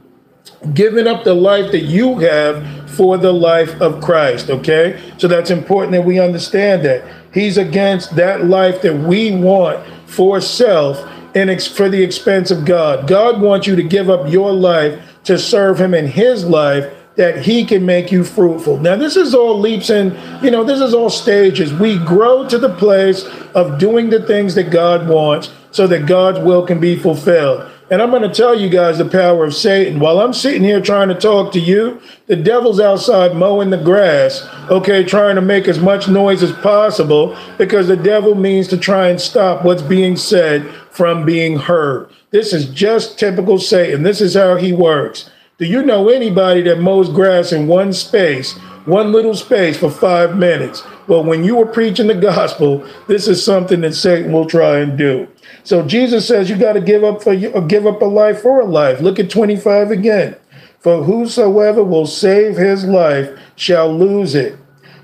[0.73, 4.51] giving up the life that you have for the life of Christ.
[4.51, 5.01] Okay.
[5.19, 7.05] So that's important that we understand that.
[7.33, 10.99] He's against that life that we want for self
[11.35, 13.09] and ex- for the expense of God.
[13.09, 17.43] God wants you to give up your life to serve Him in His life that
[17.43, 18.79] he can make you fruitful.
[18.79, 21.73] Now, this is all leaps and, you know, this is all stages.
[21.73, 23.25] We grow to the place
[23.55, 27.71] of doing the things that God wants so that God's will can be fulfilled.
[27.91, 30.01] And I'm going to tell you guys the power of Satan.
[30.01, 34.49] While I'm sitting here trying to talk to you, the devil's outside mowing the grass,
[34.71, 39.09] okay, trying to make as much noise as possible because the devil means to try
[39.09, 42.09] and stop what's being said from being heard.
[42.31, 44.03] This is just typical Satan.
[44.03, 45.31] This is how he works.
[45.57, 48.55] Do you know anybody that mows grass in one space,
[48.87, 50.83] one little space for five minutes?
[51.07, 54.99] Well, when you are preaching the gospel, this is something that Satan will try and
[54.99, 55.29] do.
[55.63, 58.43] So Jesus says you got to give up for or uh, give up a life
[58.43, 59.01] for a life.
[59.01, 60.35] Look at 25 again.
[60.81, 64.59] For whosoever will save his life shall lose it.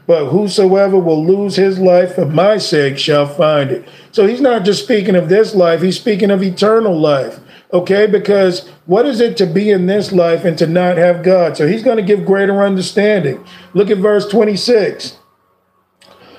[0.09, 3.89] But whosoever will lose his life for my sake shall find it.
[4.11, 7.39] So he's not just speaking of this life, he's speaking of eternal life.
[7.73, 11.57] Okay, because what is it to be in this life and to not have God?
[11.57, 13.45] So he's going to give greater understanding.
[13.75, 15.17] Look at verse 26.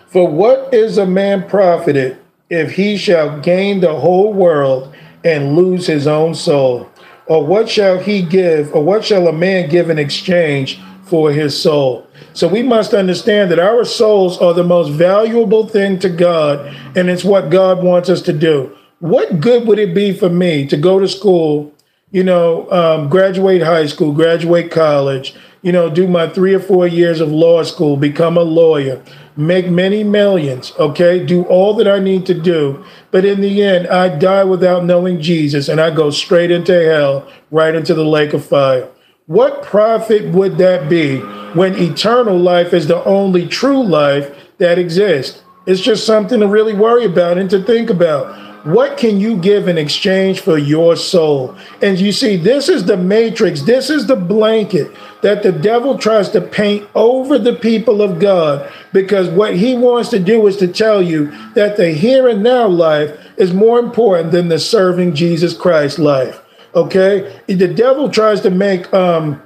[0.07, 2.17] For what is a man profited
[2.49, 6.89] if he shall gain the whole world and lose his own soul?
[7.27, 11.57] Or what shall he give, or what shall a man give in exchange for his
[11.57, 12.05] soul?
[12.33, 17.09] So we must understand that our souls are the most valuable thing to God, and
[17.09, 20.77] it's what God wants us to do what good would it be for me to
[20.77, 21.73] go to school,
[22.11, 25.33] you know, um, graduate high school, graduate college,
[25.63, 29.01] you know, do my three or four years of law school, become a lawyer,
[29.35, 32.85] make many millions, okay, do all that I need to do.
[33.09, 37.27] But in the end, I die without knowing Jesus and I go straight into hell,
[37.49, 38.87] right into the lake of fire.
[39.25, 41.17] What profit would that be
[41.53, 45.41] when eternal life is the only true life that exists?
[45.65, 48.50] It's just something to really worry about and to think about.
[48.63, 51.57] What can you give in exchange for your soul?
[51.81, 54.91] And you see, this is the matrix, this is the blanket
[55.23, 60.09] that the devil tries to paint over the people of God because what he wants
[60.09, 64.31] to do is to tell you that the here and now life is more important
[64.31, 66.39] than the serving Jesus Christ life.
[66.75, 67.41] Okay?
[67.47, 69.41] The devil tries to make um,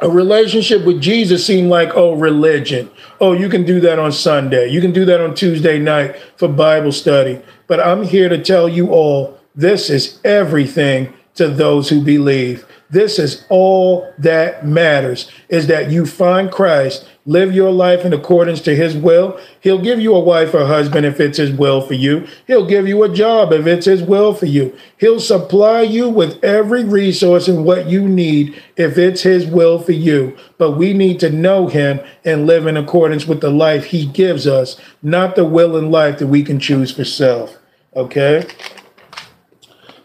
[0.00, 2.90] a relationship with Jesus seem like, oh, religion.
[3.20, 4.68] Oh, you can do that on Sunday.
[4.68, 7.42] You can do that on Tuesday night for Bible study.
[7.68, 12.66] But I'm here to tell you all this is everything to those who believe.
[12.90, 18.62] This is all that matters is that you find Christ, live your life in accordance
[18.62, 19.38] to his will.
[19.60, 22.26] He'll give you a wife or husband if it's his will for you.
[22.46, 24.74] He'll give you a job if it's his will for you.
[24.96, 29.92] He'll supply you with every resource and what you need if it's his will for
[29.92, 30.38] you.
[30.56, 34.46] But we need to know him and live in accordance with the life he gives
[34.46, 37.58] us, not the will and life that we can choose for self.
[37.94, 38.46] Okay?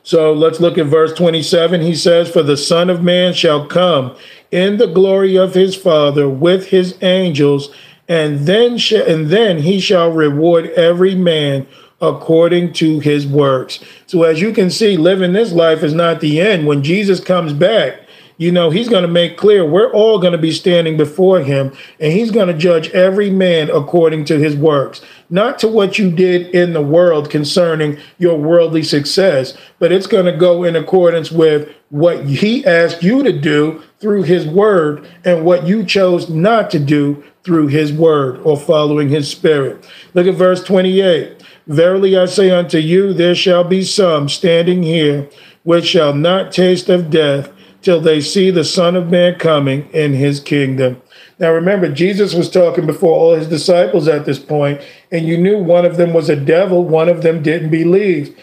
[0.06, 1.80] So let's look at verse 27.
[1.80, 4.14] He says, For the Son of Man shall come
[4.54, 7.74] in the glory of his Father with his angels,
[8.08, 11.66] and then sh- and then he shall reward every man
[12.00, 13.80] according to his works.
[14.06, 16.68] So as you can see, living this life is not the end.
[16.68, 18.02] When Jesus comes back,
[18.38, 21.72] you know, he's going to make clear we're all going to be standing before him
[22.00, 26.12] and he's going to judge every man according to his works, not to what you
[26.12, 31.32] did in the world concerning your worldly success, but it's going to go in accordance
[31.32, 36.70] with what he asked you to do through his word and what you chose not
[36.70, 39.90] to do through his word or following his spirit.
[40.14, 41.42] Look at verse 28.
[41.68, 45.30] Verily I say unto you, there shall be some standing here
[45.64, 47.50] which shall not taste of death
[47.82, 51.02] till they see the Son of Man coming in his kingdom.
[51.40, 54.82] Now remember, Jesus was talking before all his disciples at this point,
[55.14, 58.38] and you knew one of them was a devil, one of them didn't believe.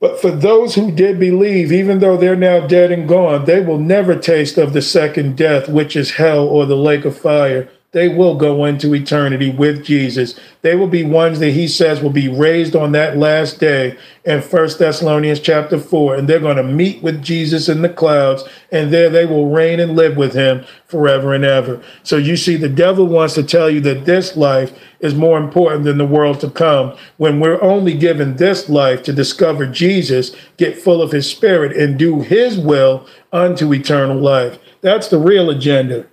[0.00, 3.78] But for those who did believe, even though they're now dead and gone, they will
[3.78, 8.08] never taste of the second death, which is hell or the lake of fire they
[8.08, 10.38] will go into eternity with Jesus.
[10.62, 14.42] They will be ones that he says will be raised on that last day in
[14.42, 16.14] First Thessalonians chapter 4.
[16.14, 19.80] And they're going to meet with Jesus in the clouds, and there they will reign
[19.80, 21.82] and live with him forever and ever.
[22.04, 25.82] So you see, the devil wants to tell you that this life is more important
[25.82, 30.80] than the world to come when we're only given this life to discover Jesus, get
[30.80, 34.60] full of his spirit, and do his will unto eternal life.
[34.80, 36.06] That's the real agenda.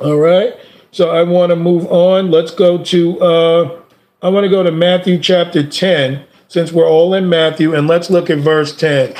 [0.00, 0.54] All right.
[0.96, 2.30] So I want to move on.
[2.30, 3.80] Let's go to, uh,
[4.22, 8.08] I want to go to Matthew chapter 10, since we're all in Matthew, and let's
[8.08, 9.14] look at verse 10.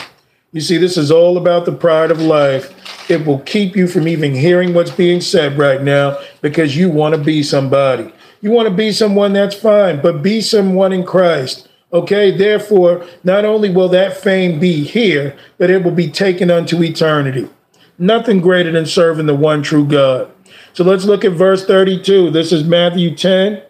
[0.53, 3.11] You see, this is all about the pride of life.
[3.11, 7.15] It will keep you from even hearing what's being said right now because you want
[7.15, 8.11] to be somebody.
[8.41, 11.69] You want to be someone that's fine, but be someone in Christ.
[11.93, 16.83] Okay, therefore, not only will that fame be here, but it will be taken unto
[16.83, 17.51] eternity.
[17.99, 20.33] Nothing greater than serving the one true God.
[20.77, 22.31] So let's look at verse 32.
[22.33, 23.63] This is Matthew 10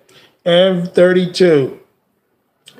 [0.44, 1.78] and 32.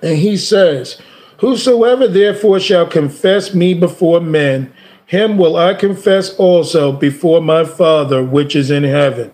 [0.02, 1.00] And he says,
[1.38, 4.72] Whosoever therefore shall confess me before men,
[5.06, 9.30] him will I confess also before my Father which is in heaven.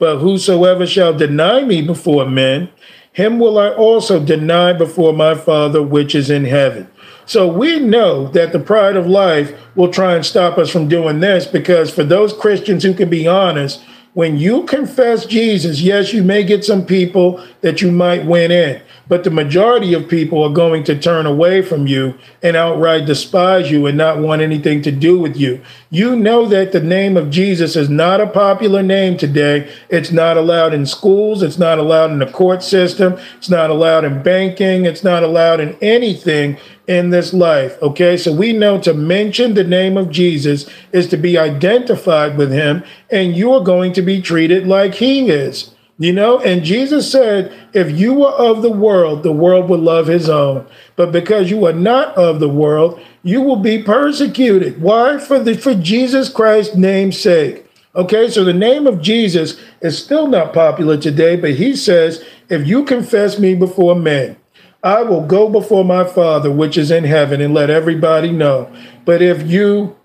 [0.00, 2.68] But whosoever shall deny me before men,
[3.12, 6.90] him will I also deny before my Father which is in heaven.
[7.26, 11.20] So we know that the pride of life will try and stop us from doing
[11.20, 13.84] this because for those Christians who can be honest,
[14.14, 18.82] when you confess Jesus, yes, you may get some people that you might win in,
[19.08, 23.70] but the majority of people are going to turn away from you and outright despise
[23.70, 25.62] you and not want anything to do with you.
[25.88, 29.72] You know that the name of Jesus is not a popular name today.
[29.88, 31.42] It's not allowed in schools.
[31.42, 33.18] It's not allowed in the court system.
[33.38, 34.84] It's not allowed in banking.
[34.84, 37.80] It's not allowed in anything in this life.
[37.82, 42.52] Okay, so we know to mention the name of Jesus is to be identified with
[42.52, 45.74] him, and you're going to be treated like he is.
[45.98, 50.08] You know, and Jesus said, if you were of the world, the world would love
[50.08, 50.66] his own.
[50.96, 54.82] But because you are not of the world, you will be persecuted.
[54.82, 55.18] Why?
[55.18, 57.66] For the for Jesus Christ's name's sake.
[57.94, 62.66] Okay, so the name of Jesus is still not popular today, but he says, if
[62.66, 64.36] you confess me before men,
[64.82, 68.72] I will go before my Father which is in heaven and let everybody know.
[69.04, 69.96] But if you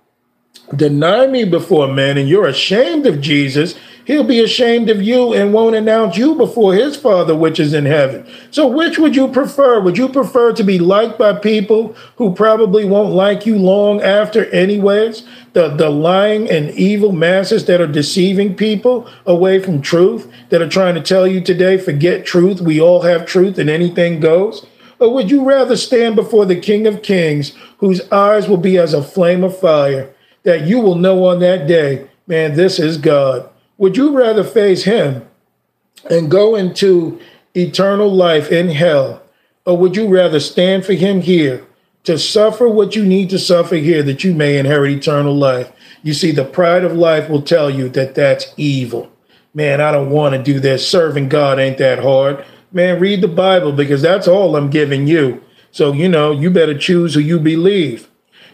[0.75, 3.75] deny me before men and you're ashamed of Jesus,
[4.07, 7.85] he'll be ashamed of you and won't announce you before his Father which is in
[7.85, 8.25] heaven.
[8.51, 9.81] So, which would you prefer?
[9.81, 14.45] Would you prefer to be liked by people who probably won't like you long after,
[14.51, 15.23] anyways?
[15.51, 20.69] The, the lying and evil masses that are deceiving people away from truth, that are
[20.69, 24.65] trying to tell you today, forget truth, we all have truth and anything goes?
[24.99, 28.93] Or would you rather stand before the King of Kings, whose eyes will be as
[28.93, 30.09] a flame of fire,
[30.43, 33.49] that you will know on that day, man, this is God?
[33.77, 35.27] Would you rather face him
[36.09, 37.19] and go into
[37.55, 39.21] eternal life in hell?
[39.65, 41.65] Or would you rather stand for him here
[42.03, 45.71] to suffer what you need to suffer here that you may inherit eternal life?
[46.03, 49.11] You see, the pride of life will tell you that that's evil.
[49.53, 50.87] Man, I don't want to do this.
[50.87, 55.43] Serving God ain't that hard man, read the Bible because that's all I'm giving you.
[55.71, 58.09] So, you know, you better choose who you believe.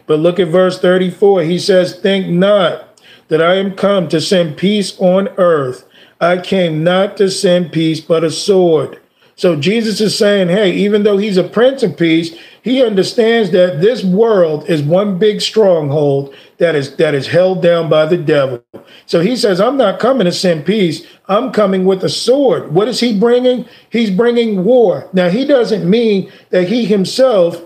[0.06, 1.42] But look at verse 34.
[1.42, 2.93] He says, Think not
[3.34, 5.84] that I am come to send peace on earth.
[6.20, 9.00] I came not to send peace, but a sword.
[9.34, 12.32] So Jesus is saying, hey, even though he's a prince of peace,
[12.62, 17.90] he understands that this world is one big stronghold that is that is held down
[17.90, 18.62] by the devil.
[19.06, 21.04] So he says, I'm not coming to send peace.
[21.26, 22.72] I'm coming with a sword.
[22.72, 23.66] What is he bringing?
[23.90, 25.08] He's bringing war.
[25.12, 27.60] Now he doesn't mean that he himself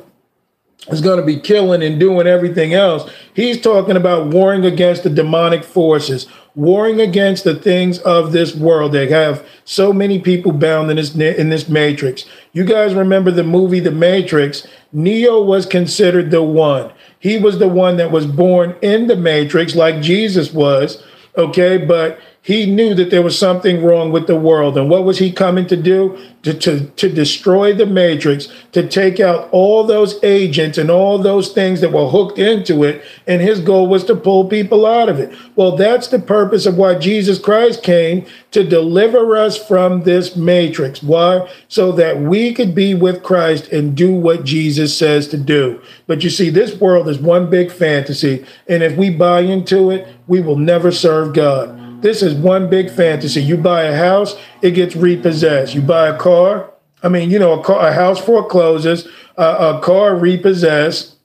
[0.90, 3.10] is going to be killing and doing everything else.
[3.34, 8.92] He's talking about warring against the demonic forces, warring against the things of this world
[8.92, 12.24] that have so many people bound in this in this matrix.
[12.52, 14.66] You guys remember the movie The Matrix?
[14.92, 16.92] Neo was considered the one.
[17.20, 21.02] He was the one that was born in the matrix like Jesus was,
[21.36, 21.76] okay?
[21.76, 22.18] But
[22.48, 24.78] he knew that there was something wrong with the world.
[24.78, 26.16] And what was he coming to do?
[26.44, 31.52] To, to, to destroy the matrix, to take out all those agents and all those
[31.52, 33.04] things that were hooked into it.
[33.26, 35.36] And his goal was to pull people out of it.
[35.56, 41.02] Well, that's the purpose of why Jesus Christ came to deliver us from this matrix.
[41.02, 41.46] Why?
[41.68, 45.82] So that we could be with Christ and do what Jesus says to do.
[46.06, 48.46] But you see, this world is one big fantasy.
[48.66, 51.77] And if we buy into it, we will never serve God.
[52.00, 53.42] This is one big fantasy.
[53.42, 55.74] You buy a house, it gets repossessed.
[55.74, 56.70] You buy a car,
[57.02, 61.16] I mean, you know, a, car, a house forecloses, uh, a car repossessed.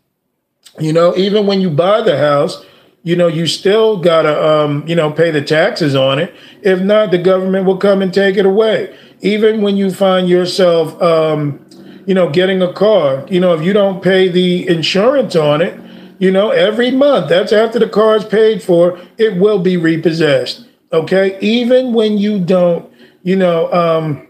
[0.80, 2.65] You know, even when you buy the house,
[3.03, 6.34] you know, you still gotta, um, you know, pay the taxes on it.
[6.61, 8.95] If not, the government will come and take it away.
[9.21, 11.63] Even when you find yourself, um,
[12.05, 15.80] you know, getting a car, you know, if you don't pay the insurance on it,
[16.20, 20.68] you know, every month, that's after the car is paid for, it will be repossessed.
[20.91, 21.38] Okay.
[21.39, 22.91] Even when you don't,
[23.24, 24.28] you know, um,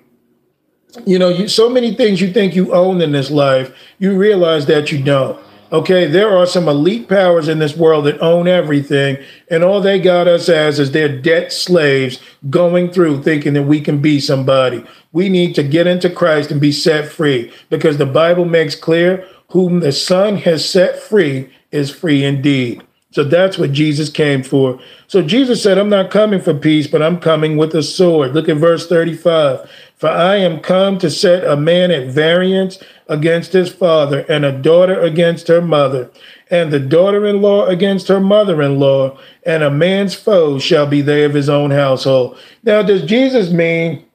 [1.05, 4.65] you know, you, so many things you think you own in this life, you realize
[4.67, 5.39] that you don't.
[5.71, 9.17] Okay, there are some elite powers in this world that own everything,
[9.49, 12.19] and all they got us as is their debt slaves
[12.51, 14.85] going through thinking that we can be somebody.
[15.13, 19.27] We need to get into Christ and be set free because the Bible makes clear
[19.49, 22.83] whom the Son has set free is free indeed.
[23.11, 24.79] So that's what Jesus came for.
[25.07, 28.33] So Jesus said, I'm not coming for peace, but I'm coming with a sword.
[28.33, 29.69] Look at verse 35.
[29.97, 34.51] For I am come to set a man at variance against his father, and a
[34.51, 36.09] daughter against her mother,
[36.49, 40.87] and the daughter in law against her mother in law, and a man's foe shall
[40.87, 42.37] be they of his own household.
[42.63, 44.05] Now, does Jesus mean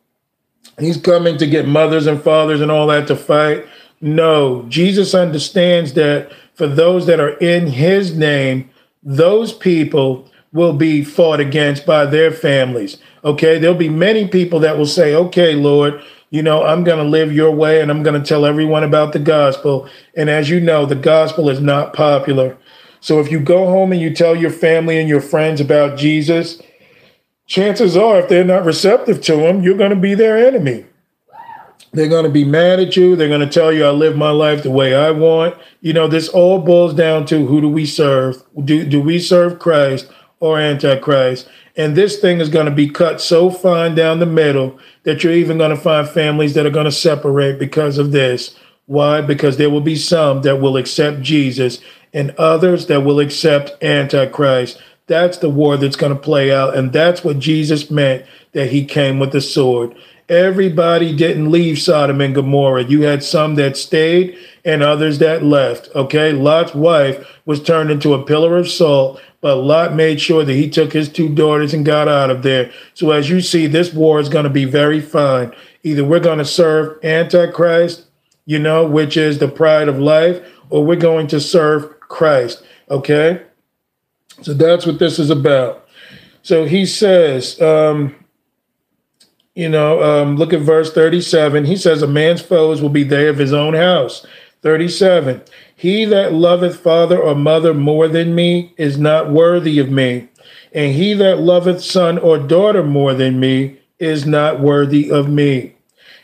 [0.78, 3.66] he's coming to get mothers and fathers and all that to fight?
[4.00, 8.68] No, Jesus understands that for those that are in his name,
[9.02, 12.98] those people will be fought against by their families.
[13.22, 13.58] Okay.
[13.58, 17.32] There'll be many people that will say, okay, Lord, you know, I'm going to live
[17.32, 19.88] your way and I'm going to tell everyone about the gospel.
[20.16, 22.58] And as you know, the gospel is not popular.
[23.00, 26.60] So if you go home and you tell your family and your friends about Jesus,
[27.46, 30.86] chances are, if they're not receptive to him, you're going to be their enemy.
[31.92, 33.16] They're going to be mad at you.
[33.16, 35.56] They're going to tell you, I live my life the way I want.
[35.80, 38.42] You know, this all boils down to who do we serve?
[38.64, 40.10] Do, do we serve Christ
[40.40, 41.48] or Antichrist?
[41.76, 45.32] And this thing is going to be cut so fine down the middle that you're
[45.32, 48.56] even going to find families that are going to separate because of this.
[48.86, 49.20] Why?
[49.20, 51.80] Because there will be some that will accept Jesus
[52.12, 54.82] and others that will accept Antichrist.
[55.06, 56.76] That's the war that's going to play out.
[56.76, 59.94] And that's what Jesus meant that he came with the sword.
[60.28, 62.84] Everybody didn't leave Sodom and Gomorrah.
[62.84, 65.88] You had some that stayed and others that left.
[65.94, 66.32] Okay.
[66.32, 70.68] Lot's wife was turned into a pillar of salt, but Lot made sure that he
[70.68, 72.70] took his two daughters and got out of there.
[72.92, 75.54] So as you see, this war is going to be very fine.
[75.82, 78.04] Either we're going to serve Antichrist,
[78.44, 82.62] you know, which is the pride of life, or we're going to serve Christ.
[82.90, 83.42] Okay.
[84.42, 85.88] So that's what this is about.
[86.42, 88.14] So he says, um,
[89.58, 91.64] you know, um, look at verse 37.
[91.64, 94.24] He says, A man's foes will be they of his own house.
[94.62, 95.42] 37.
[95.74, 100.28] He that loveth father or mother more than me is not worthy of me.
[100.72, 105.74] And he that loveth son or daughter more than me is not worthy of me.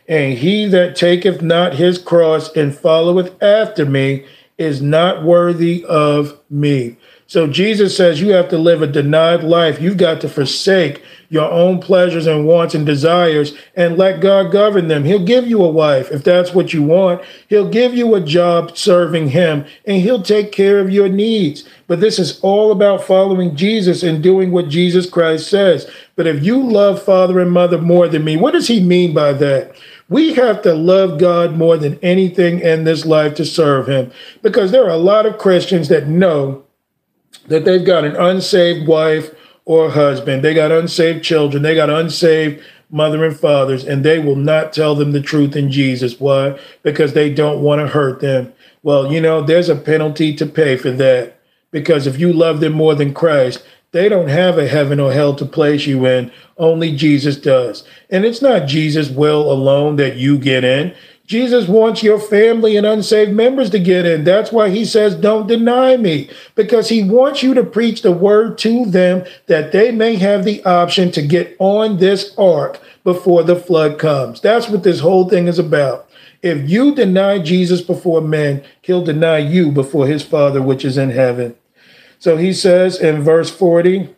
[0.06, 4.26] And he that taketh not his cross and followeth after me
[4.58, 6.98] is not worthy of me.
[7.26, 9.80] So Jesus says you have to live a denied life.
[9.80, 14.88] You've got to forsake your own pleasures and wants and desires and let God govern
[14.88, 15.04] them.
[15.04, 17.22] He'll give you a wife if that's what you want.
[17.48, 21.64] He'll give you a job serving Him and He'll take care of your needs.
[21.86, 25.90] But this is all about following Jesus and doing what Jesus Christ says.
[26.16, 29.32] But if you love father and mother more than me, what does He mean by
[29.32, 29.74] that?
[30.10, 34.12] We have to love God more than anything in this life to serve Him
[34.42, 36.63] because there are a lot of Christians that know
[37.48, 39.34] that they've got an unsaved wife
[39.64, 44.36] or husband, they got unsaved children, they got unsaved mother and fathers, and they will
[44.36, 46.20] not tell them the truth in Jesus.
[46.20, 46.58] Why?
[46.82, 48.52] Because they don't want to hurt them.
[48.82, 51.38] Well, you know, there's a penalty to pay for that.
[51.70, 55.34] Because if you love them more than Christ, they don't have a heaven or hell
[55.34, 56.30] to place you in.
[56.56, 57.82] Only Jesus does.
[58.10, 60.94] And it's not Jesus' will alone that you get in.
[61.26, 64.24] Jesus wants your family and unsaved members to get in.
[64.24, 68.58] That's why he says, Don't deny me, because he wants you to preach the word
[68.58, 73.56] to them that they may have the option to get on this ark before the
[73.56, 74.40] flood comes.
[74.40, 76.10] That's what this whole thing is about.
[76.42, 81.10] If you deny Jesus before men, he'll deny you before his Father which is in
[81.10, 81.56] heaven.
[82.18, 84.14] So he says in verse 40,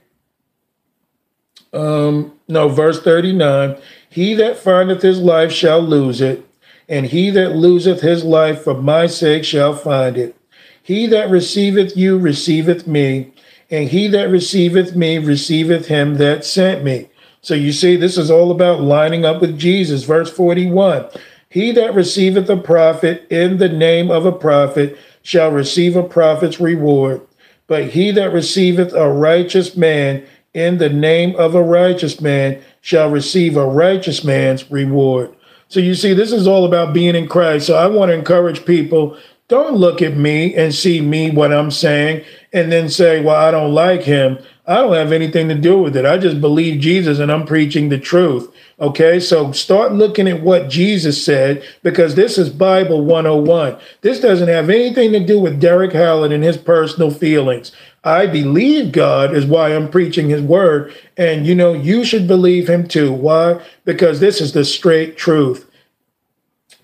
[1.72, 3.76] um, no, verse 39,
[4.08, 6.45] he that findeth his life shall lose it
[6.88, 10.36] and he that loseth his life for my sake shall find it.
[10.82, 13.32] He that receiveth you receiveth me,
[13.70, 17.08] and he that receiveth me receiveth him that sent me.
[17.40, 20.04] So you see, this is all about lining up with Jesus.
[20.04, 21.06] Verse 41
[21.48, 26.60] He that receiveth a prophet in the name of a prophet shall receive a prophet's
[26.60, 27.20] reward.
[27.66, 30.24] But he that receiveth a righteous man
[30.54, 35.34] in the name of a righteous man shall receive a righteous man's reward.
[35.68, 37.66] So you see, this is all about being in Christ.
[37.66, 39.16] So I want to encourage people
[39.48, 43.52] don't look at me and see me, what I'm saying, and then say, well, I
[43.52, 44.38] don't like him.
[44.66, 46.04] I don't have anything to do with it.
[46.04, 48.52] I just believe Jesus and I'm preaching the truth.
[48.80, 53.78] Okay, so start looking at what Jesus said because this is Bible 101.
[54.00, 57.70] This doesn't have anything to do with Derek Hallett and his personal feelings.
[58.04, 60.94] I believe God is why I'm preaching his word.
[61.16, 63.12] And you know, you should believe him too.
[63.12, 63.60] Why?
[63.84, 65.68] Because this is the straight truth.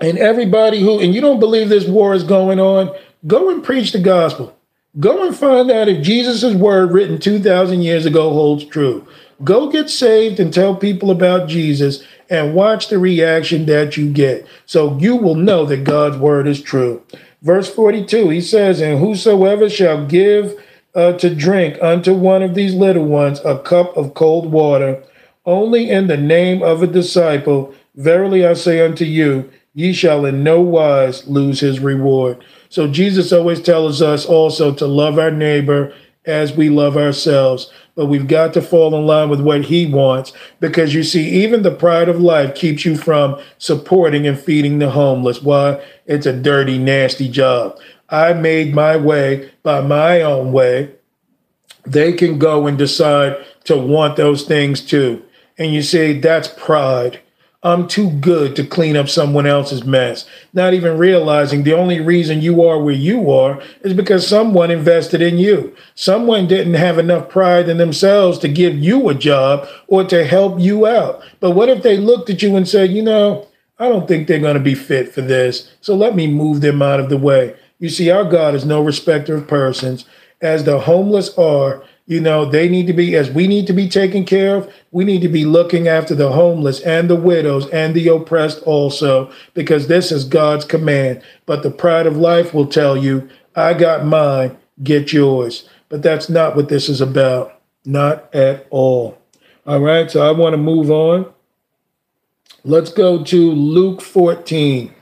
[0.01, 2.93] And everybody who, and you don't believe this war is going on,
[3.27, 4.57] go and preach the gospel.
[4.99, 9.07] Go and find out if Jesus' word written 2,000 years ago holds true.
[9.45, 14.47] Go get saved and tell people about Jesus and watch the reaction that you get.
[14.67, 17.03] So you will know that God's word is true.
[17.43, 20.61] Verse 42, he says, And whosoever shall give
[20.95, 25.03] uh, to drink unto one of these little ones a cup of cold water,
[25.47, 27.75] only in the name of a disciple.
[27.95, 32.45] Verily I say unto you, ye shall in no wise lose his reward.
[32.69, 37.71] So Jesus always tells us also to love our neighbor as we love ourselves.
[37.95, 41.63] But we've got to fall in line with what he wants because you see, even
[41.63, 45.43] the pride of life keeps you from supporting and feeding the homeless.
[45.43, 45.83] Why?
[46.07, 47.79] It's a dirty, nasty job.
[48.13, 50.95] I made my way by my own way,
[51.85, 55.23] they can go and decide to want those things too.
[55.59, 57.21] And you see, that's pride.
[57.65, 60.27] I'm too good to clean up someone else's mess.
[60.53, 65.23] Not even realizing the only reason you are where you are is because someone invested
[65.23, 65.75] in you.
[65.95, 70.59] Someone didn't have enough pride in themselves to give you a job or to help
[70.59, 71.23] you out.
[71.39, 73.47] But what if they looked at you and said, you know,
[73.79, 75.71] I don't think they're going to be fit for this.
[75.81, 77.57] So let me move them out of the way.
[77.83, 80.05] You see, our God is no respecter of persons.
[80.41, 83.89] As the homeless are, you know, they need to be, as we need to be
[83.89, 87.93] taken care of, we need to be looking after the homeless and the widows and
[87.93, 91.23] the oppressed also, because this is God's command.
[91.45, 95.69] But the pride of life will tell you, I got mine, get yours.
[95.89, 97.61] But that's not what this is about.
[97.85, 99.19] Not at all.
[99.67, 101.33] All right, so I want to move on.
[102.63, 104.95] Let's go to Luke 14.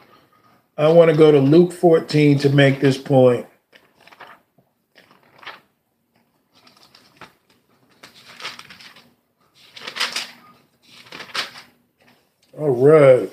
[0.81, 3.47] I want to go to Luke 14 to make this point.
[12.57, 13.31] All right.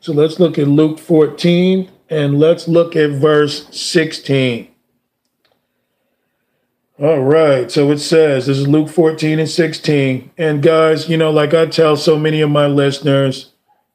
[0.00, 4.74] So let's look at Luke 14 and let's look at verse 16.
[6.98, 7.70] All right.
[7.70, 10.32] So it says, this is Luke 14 and 16.
[10.36, 13.49] And guys, you know, like I tell so many of my listeners,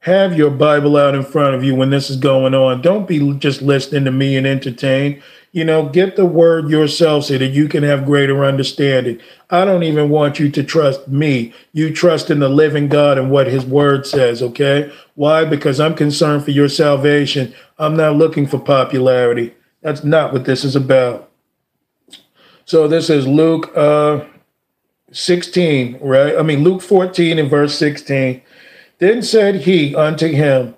[0.06, 2.80] have your Bible out in front of you when this is going on.
[2.80, 5.20] Don't be just listening to me and entertain.
[5.51, 9.20] You know, get the word yourself so that you can have greater understanding.
[9.49, 11.56] I don't even want you to trust me.
[11.74, 14.93] You trust in the living God and what his word says, okay?
[15.16, 15.43] Why?
[15.43, 17.56] Because I'm concerned for your salvation.
[17.80, 19.56] I'm not looking for popularity.
[19.82, 21.32] That's not what this is about.
[22.66, 24.24] So this is Luke uh,
[25.12, 26.38] 16, right?
[26.38, 28.43] I mean, Luke 14 and verse 16.
[29.00, 30.76] Then said he unto him,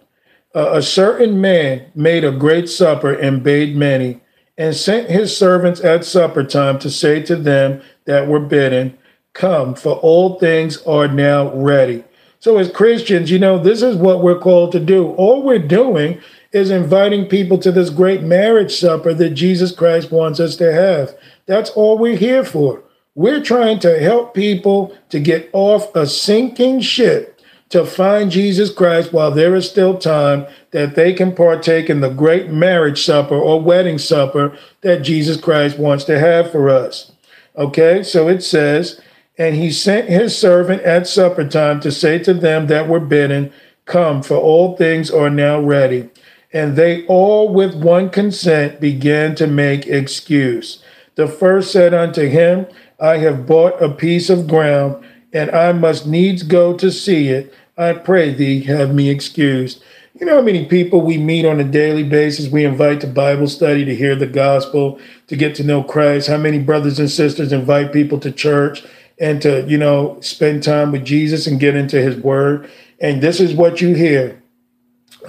[0.53, 4.21] A certain man made a great supper and bade many
[4.57, 8.97] and sent his servants at supper time to say to them that were bidden,
[9.33, 12.03] Come, for all things are now ready.
[12.39, 15.09] So, as Christians, you know, this is what we're called to do.
[15.11, 16.19] All we're doing
[16.51, 21.15] is inviting people to this great marriage supper that Jesus Christ wants us to have.
[21.45, 22.81] That's all we're here for.
[23.15, 27.36] We're trying to help people to get off a sinking ship
[27.69, 32.09] to find Jesus Christ while there is still time that they can partake in the
[32.09, 37.11] great marriage supper or wedding supper that Jesus Christ wants to have for us.
[37.57, 39.01] Okay, so it says,
[39.37, 43.51] and he sent his servant at supper time to say to them that were bidden,
[43.85, 46.09] Come, for all things are now ready.
[46.53, 50.83] And they all with one consent began to make excuse.
[51.15, 52.67] The first said unto him,
[52.99, 55.03] I have bought a piece of ground
[55.37, 57.53] and I must needs go to see it.
[57.77, 59.83] I pray thee, have me excused.
[60.19, 63.47] You know how many people we meet on a daily basis, we invite to Bible
[63.47, 66.27] study to hear the gospel, to get to know Christ?
[66.27, 68.83] How many brothers and sisters invite people to church
[69.19, 72.67] and to, you know, spend time with Jesus and get into his word?
[72.99, 74.41] And this is what you hear.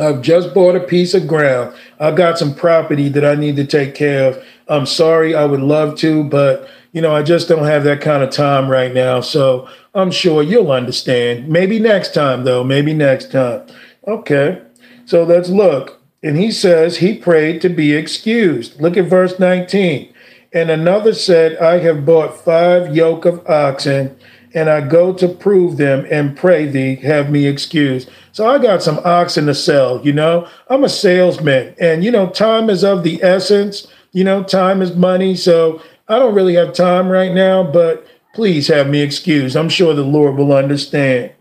[0.01, 1.77] I've just bought a piece of ground.
[2.01, 4.45] I've got some property that I need to take care of.
[4.69, 8.23] I'm sorry, I would love to, but you know, I just don't have that kind
[8.23, 9.21] of time right now.
[9.21, 11.49] So I'm sure you'll understand.
[11.49, 12.65] Maybe next time, though.
[12.65, 13.67] Maybe next time.
[14.07, 14.63] Okay.
[15.07, 16.01] So let's look.
[16.23, 18.81] And he says he prayed to be excused.
[18.81, 20.13] Look at verse 19.
[20.53, 24.17] And another said, I have bought five yoke of oxen,
[24.55, 28.11] and I go to prove them and pray thee, have me excused.
[28.33, 30.49] So I got some oxen to sell, you know.
[30.71, 33.87] I'm a salesman, and you know, time is of the essence.
[34.13, 35.37] You know, time is money.
[35.37, 39.57] So I don't really have time right now, but please have me excused.
[39.57, 41.33] I'm sure the Lord will understand.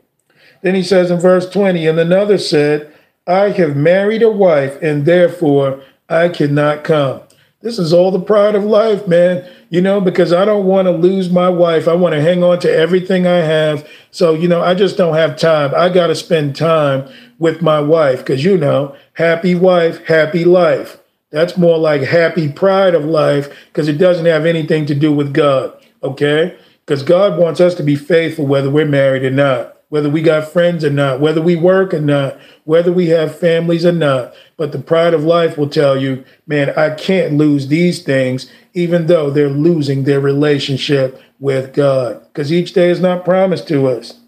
[0.62, 2.94] Then he says in verse 20, and another said,
[3.26, 7.22] I have married a wife, and therefore I cannot come.
[7.62, 9.50] This is all the pride of life, man.
[9.70, 11.88] You know, because I don't want to lose my wife.
[11.88, 13.86] I want to hang on to everything I have.
[14.12, 15.74] So, you know, I just don't have time.
[15.76, 21.00] I got to spend time with my wife because, you know, happy wife, happy life.
[21.30, 25.34] That's more like happy pride of life because it doesn't have anything to do with
[25.34, 25.74] God.
[26.02, 26.58] Okay?
[26.86, 30.52] Because God wants us to be faithful whether we're married or not, whether we got
[30.52, 34.34] friends or not, whether we work or not, whether we have families or not.
[34.56, 39.08] But the pride of life will tell you, man, I can't lose these things, even
[39.08, 44.20] though they're losing their relationship with God, because each day is not promised to us.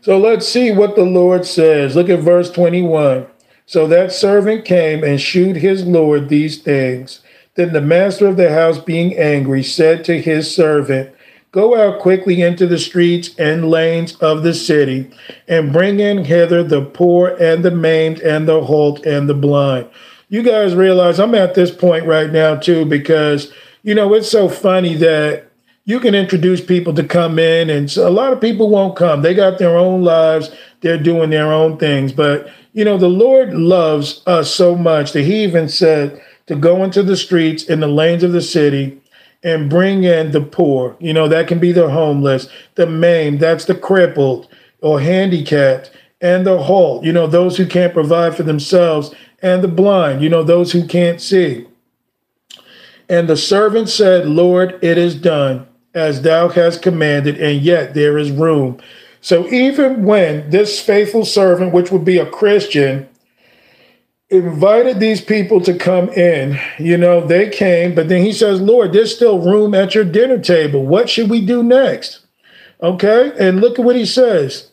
[0.00, 1.96] So let's see what the Lord says.
[1.96, 3.26] Look at verse 21.
[3.68, 7.20] So that servant came and shewed his Lord these things.
[7.54, 11.14] Then the master of the house, being angry, said to his servant,
[11.52, 15.10] Go out quickly into the streets and lanes of the city,
[15.46, 19.86] and bring in hither the poor and the maimed and the halt and the blind.
[20.30, 23.52] You guys realize I'm at this point right now, too, because,
[23.82, 25.50] you know, it's so funny that
[25.84, 29.20] you can introduce people to come in, and a lot of people won't come.
[29.20, 30.50] They got their own lives,
[30.80, 32.12] they're doing their own things.
[32.12, 36.84] But you know, the Lord loves us so much that He even said to go
[36.84, 39.02] into the streets in the lanes of the city
[39.42, 40.96] and bring in the poor.
[41.00, 44.46] You know, that can be the homeless, the maimed, that's the crippled
[44.80, 49.12] or handicapped, and the halt, you know, those who can't provide for themselves,
[49.42, 51.66] and the blind, you know, those who can't see.
[53.08, 58.18] And the servant said, Lord, it is done as thou hast commanded, and yet there
[58.18, 58.80] is room.
[59.20, 63.08] So even when this faithful servant, which would be a Christian,
[64.30, 68.92] invited these people to come in, you know, they came, but then he says, Lord,
[68.92, 70.84] there's still room at your dinner table.
[70.84, 72.20] What should we do next?
[72.82, 73.32] Okay.
[73.38, 74.70] And look at what he says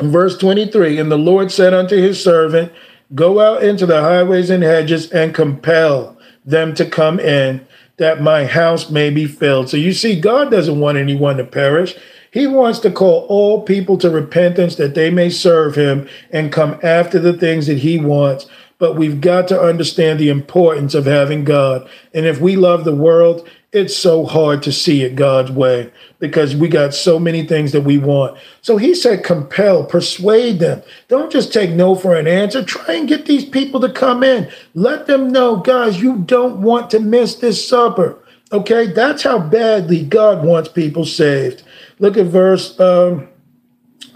[0.00, 2.72] in verse 23 And the Lord said unto his servant,
[3.14, 7.66] Go out into the highways and hedges and compel them to come in,
[7.98, 9.68] that my house may be filled.
[9.68, 11.94] So you see, God doesn't want anyone to perish.
[12.32, 16.80] He wants to call all people to repentance that they may serve him and come
[16.82, 18.46] after the things that he wants.
[18.78, 21.88] But we've got to understand the importance of having God.
[22.12, 26.54] And if we love the world it's so hard to see it God's way because
[26.54, 28.38] we got so many things that we want.
[28.60, 30.82] So he said, compel, persuade them.
[31.08, 32.62] Don't just take no for an answer.
[32.62, 34.52] Try and get these people to come in.
[34.74, 38.21] Let them know, guys, you don't want to miss this supper.
[38.52, 41.62] Okay, that's how badly God wants people saved.
[41.98, 43.28] Look at verse um,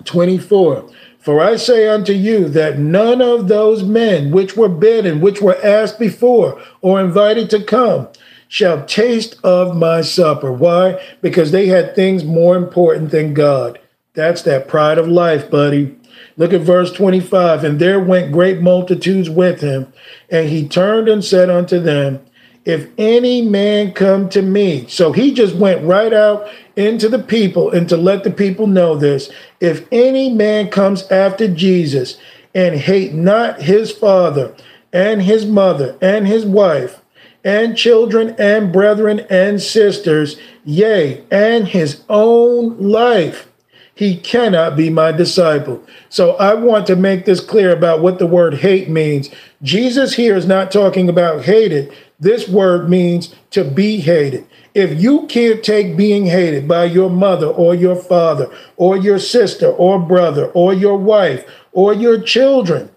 [0.04, 0.90] 24.
[1.18, 5.58] For I say unto you that none of those men which were bidden, which were
[5.64, 8.08] asked before, or invited to come,
[8.46, 10.52] shall taste of my supper.
[10.52, 11.02] Why?
[11.22, 13.80] Because they had things more important than God.
[14.12, 15.96] That's that pride of life, buddy.
[16.36, 17.64] Look at verse 25.
[17.64, 19.92] And there went great multitudes with him,
[20.30, 22.25] and he turned and said unto them,
[22.66, 24.86] If any man come to me.
[24.88, 28.96] So he just went right out into the people and to let the people know
[28.96, 29.30] this.
[29.60, 32.18] If any man comes after Jesus
[32.54, 34.54] and hate not his father
[34.92, 37.00] and his mother and his wife,
[37.46, 43.46] and children and brethren and sisters, yea, and his own life,
[43.94, 45.80] he cannot be my disciple.
[46.08, 49.30] So I want to make this clear about what the word hate means.
[49.62, 51.94] Jesus here is not talking about hated.
[52.18, 54.46] This word means to be hated.
[54.74, 59.68] If you can't take being hated by your mother or your father or your sister
[59.68, 62.90] or brother or your wife or your children,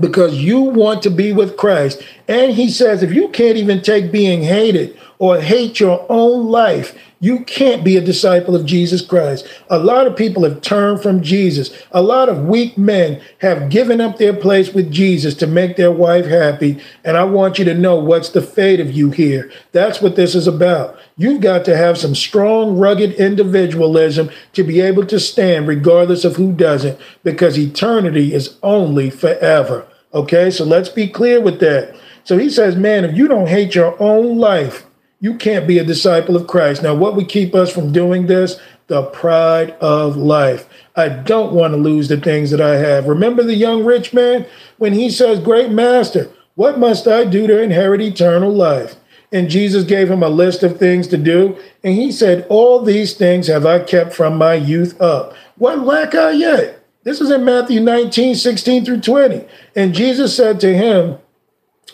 [0.00, 2.02] because you want to be with Christ.
[2.28, 6.96] And he says, if you can't even take being hated or hate your own life,
[7.20, 9.46] you can't be a disciple of Jesus Christ.
[9.68, 11.76] A lot of people have turned from Jesus.
[11.90, 15.90] A lot of weak men have given up their place with Jesus to make their
[15.90, 16.80] wife happy.
[17.04, 19.50] And I want you to know what's the fate of you here.
[19.72, 20.96] That's what this is about.
[21.16, 26.36] You've got to have some strong, rugged individualism to be able to stand regardless of
[26.36, 29.88] who doesn't, because eternity is only forever.
[30.14, 31.96] Okay, so let's be clear with that.
[32.22, 34.84] So he says, man, if you don't hate your own life,
[35.20, 36.82] you can't be a disciple of Christ.
[36.82, 38.60] Now, what would keep us from doing this?
[38.86, 40.68] The pride of life.
[40.96, 43.06] I don't want to lose the things that I have.
[43.06, 44.46] Remember the young rich man
[44.78, 48.96] when he says, Great master, what must I do to inherit eternal life?
[49.30, 51.58] And Jesus gave him a list of things to do.
[51.84, 55.34] And he said, All these things have I kept from my youth up.
[55.56, 56.82] What lack I yet?
[57.02, 59.44] This is in Matthew 19, 16 through 20.
[59.76, 61.18] And Jesus said to him,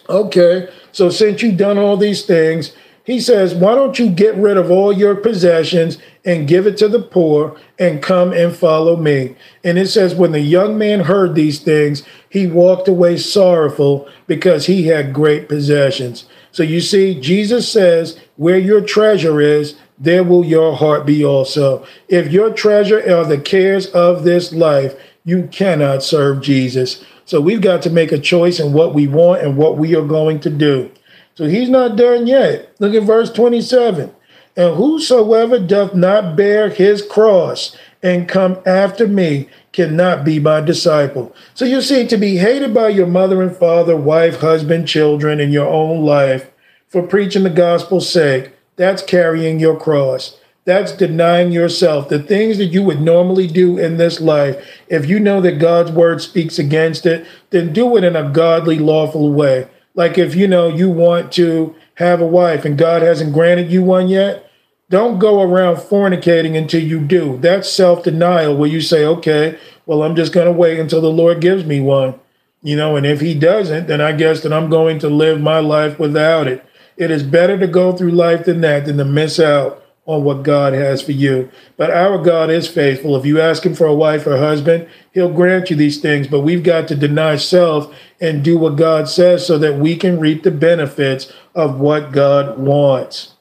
[0.08, 2.72] Okay, so since you've done all these things,
[3.04, 6.88] he says, Why don't you get rid of all your possessions and give it to
[6.88, 9.36] the poor and come and follow me?
[9.62, 14.66] And it says, When the young man heard these things, he walked away sorrowful because
[14.66, 16.24] he had great possessions.
[16.50, 21.86] So you see, Jesus says, Where your treasure is, there will your heart be also.
[22.08, 24.94] If your treasure are the cares of this life,
[25.24, 27.04] you cannot serve Jesus.
[27.26, 30.06] So we've got to make a choice in what we want and what we are
[30.06, 30.90] going to do.
[31.34, 32.74] So he's not done yet.
[32.78, 34.14] Look at verse 27.
[34.56, 41.34] And whosoever doth not bear his cross and come after me cannot be my disciple.
[41.54, 45.52] So you see, to be hated by your mother and father, wife, husband, children, and
[45.52, 46.50] your own life
[46.86, 50.38] for preaching the gospel's sake, that's carrying your cross.
[50.64, 52.08] That's denying yourself.
[52.08, 55.90] The things that you would normally do in this life, if you know that God's
[55.90, 59.68] word speaks against it, then do it in a godly, lawful way.
[59.94, 63.82] Like if you know you want to have a wife and God hasn't granted you
[63.82, 64.50] one yet,
[64.90, 67.38] don't go around fornicating until you do.
[67.38, 71.10] That's self denial where you say, okay, well, I'm just going to wait until the
[71.10, 72.18] Lord gives me one.
[72.62, 75.58] You know, and if he doesn't, then I guess that I'm going to live my
[75.58, 76.64] life without it.
[76.96, 80.42] It is better to go through life than that than to miss out on what
[80.42, 81.50] God has for you.
[81.76, 83.16] But our God is faithful.
[83.16, 86.26] If you ask Him for a wife or husband, He'll grant you these things.
[86.26, 90.20] But we've got to deny self and do what God says so that we can
[90.20, 93.34] reap the benefits of what God wants.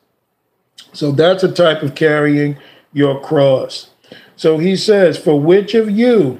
[0.93, 2.57] So that's a type of carrying
[2.93, 3.89] your cross.
[4.35, 6.39] So he says, For which of you,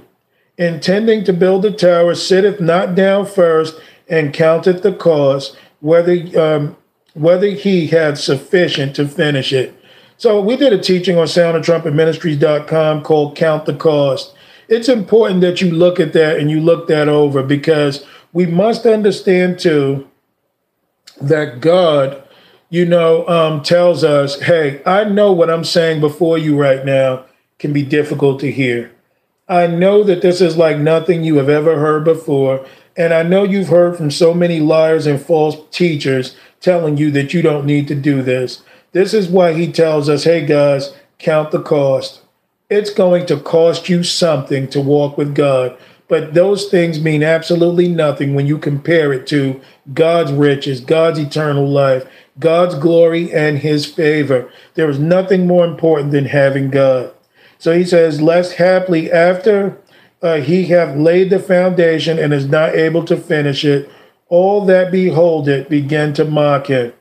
[0.57, 6.77] intending to build a tower, sitteth not down first and counteth the cost, whether um,
[7.13, 9.75] whether he had sufficient to finish it?
[10.23, 14.33] So we did a teaching on soundthetrumpetministries.com called Count the Cost.
[14.69, 18.85] It's important that you look at that and you look that over because we must
[18.85, 20.09] understand too
[21.19, 22.23] that God,
[22.69, 27.25] you know, um, tells us, hey, I know what I'm saying before you right now
[27.59, 28.93] can be difficult to hear.
[29.49, 32.65] I know that this is like nothing you have ever heard before.
[32.95, 37.33] And I know you've heard from so many liars and false teachers telling you that
[37.33, 38.63] you don't need to do this.
[38.93, 42.21] This is why he tells us, hey guys, count the cost.
[42.69, 45.77] It's going to cost you something to walk with God.
[46.07, 49.59] But those things mean absolutely nothing when you compare it to
[49.93, 52.07] God's riches, God's eternal life,
[52.39, 54.51] God's glory and his favor.
[54.75, 57.13] There is nothing more important than having God.
[57.57, 59.77] So he says, lest haply after
[60.21, 63.89] uh, he have laid the foundation and is not able to finish it,
[64.29, 66.93] all that behold it begin to mock him.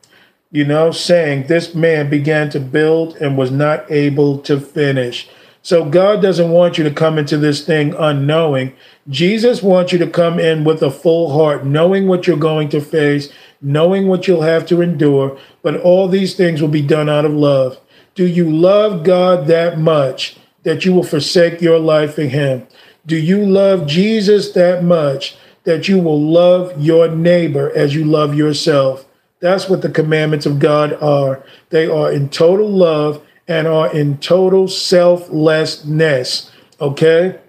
[0.53, 5.28] You know, saying, This man began to build and was not able to finish.
[5.62, 8.74] So God doesn't want you to come into this thing unknowing.
[9.09, 12.80] Jesus wants you to come in with a full heart, knowing what you're going to
[12.80, 13.32] face,
[13.62, 17.32] knowing what you'll have to endure, but all these things will be done out of
[17.32, 17.80] love.
[18.14, 22.66] Do you love God that much that you will forsake your life for him?
[23.07, 28.34] Do you love Jesus that much that you will love your neighbor as you love
[28.34, 29.07] yourself?
[29.43, 31.45] That's what the commandments of God are.
[31.70, 36.53] They are in total love and are in total selflessness.
[36.80, 37.40] Okay?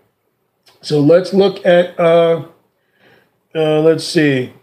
[0.81, 2.47] So let's look at, uh,
[3.53, 4.53] uh, let's see.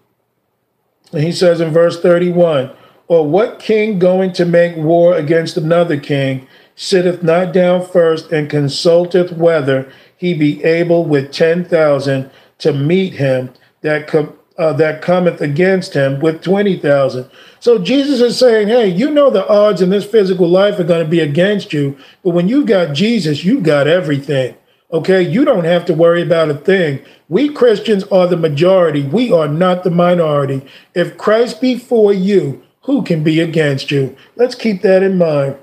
[1.13, 2.73] He says in verse 31
[3.07, 8.51] Or what king going to make war against another king sitteth not down first and
[8.51, 13.53] consulteth whether he be able with 10,000 to meet him
[13.83, 17.31] that com- uh, that cometh against him with 20,000.
[17.61, 21.03] So Jesus is saying, hey, you know the odds in this physical life are going
[21.03, 24.55] to be against you, but when you've got Jesus, you've got everything.
[24.93, 27.03] Okay, you don't have to worry about a thing.
[27.29, 29.03] We Christians are the majority.
[29.03, 30.67] We are not the minority.
[30.95, 34.15] If Christ be for you, who can be against you?
[34.37, 35.57] Let's keep that in mind.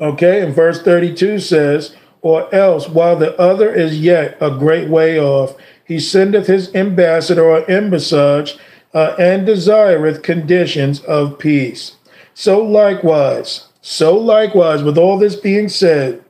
[0.00, 5.20] Okay, and verse 32 says, Or else, while the other is yet a great way
[5.20, 5.54] off,
[5.84, 8.56] he sendeth his ambassador or embassage
[8.94, 11.96] uh, and desireth conditions of peace.
[12.34, 16.24] So likewise, so likewise, with all this being said,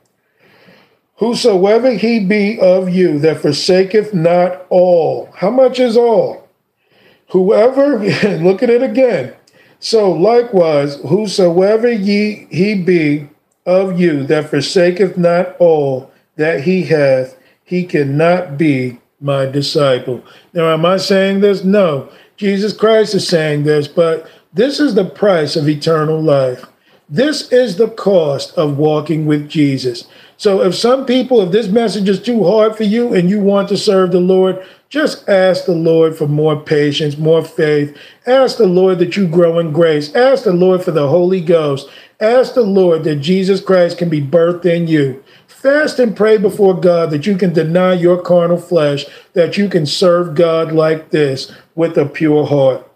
[1.16, 6.48] whosoever he be of you that forsaketh not all, how much is all?
[7.30, 7.98] Whoever,
[8.38, 9.34] look at it again.
[9.78, 13.28] So likewise, whosoever ye he be
[13.66, 20.22] of you that forsaketh not all that he hath, he cannot be my disciple.
[20.52, 21.64] Now, am I saying this?
[21.64, 22.08] No.
[22.36, 26.64] Jesus Christ is saying this, but this is the price of eternal life.
[27.08, 30.06] This is the cost of walking with Jesus.
[30.36, 33.68] So, if some people, if this message is too hard for you and you want
[33.68, 37.96] to serve the Lord, just ask the Lord for more patience, more faith.
[38.26, 40.14] Ask the Lord that you grow in grace.
[40.14, 41.88] Ask the Lord for the Holy Ghost.
[42.20, 45.23] Ask the Lord that Jesus Christ can be birthed in you.
[45.64, 49.86] Fast and pray before God that you can deny your carnal flesh, that you can
[49.86, 52.86] serve God like this with a pure heart.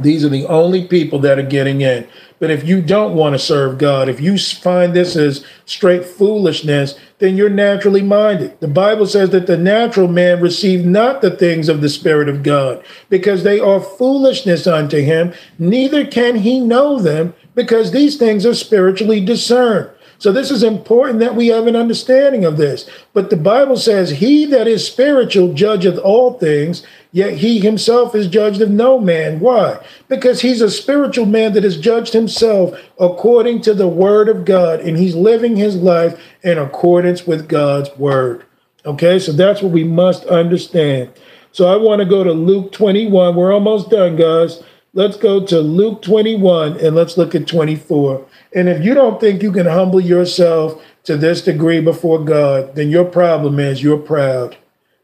[0.00, 2.08] These are the only people that are getting in.
[2.38, 6.98] But if you don't want to serve God, if you find this as straight foolishness,
[7.18, 8.58] then you're naturally minded.
[8.60, 12.42] The Bible says that the natural man receive not the things of the Spirit of
[12.42, 18.46] God, because they are foolishness unto him, neither can he know them, because these things
[18.46, 19.90] are spiritually discerned.
[20.24, 22.88] So this is important that we have an understanding of this.
[23.12, 28.26] But the Bible says, He that is spiritual judgeth all things, yet he himself is
[28.26, 29.38] judged of no man.
[29.38, 29.84] Why?
[30.08, 34.80] Because he's a spiritual man that has judged himself according to the word of God,
[34.80, 38.46] and he's living his life in accordance with God's word.
[38.86, 41.10] Okay, so that's what we must understand.
[41.52, 43.36] So I want to go to Luke 21.
[43.36, 44.62] We're almost done, guys.
[44.94, 48.26] Let's go to Luke 21 and let's look at 24.
[48.54, 52.88] And if you don't think you can humble yourself to this degree before God, then
[52.88, 54.56] your problem is you're proud.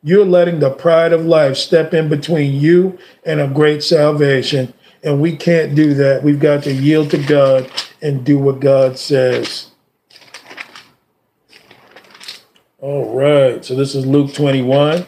[0.03, 4.73] You're letting the pride of life step in between you and a great salvation.
[5.03, 6.23] And we can't do that.
[6.23, 7.71] We've got to yield to God
[8.01, 9.69] and do what God says.
[12.79, 13.63] All right.
[13.65, 15.07] So this is Luke 21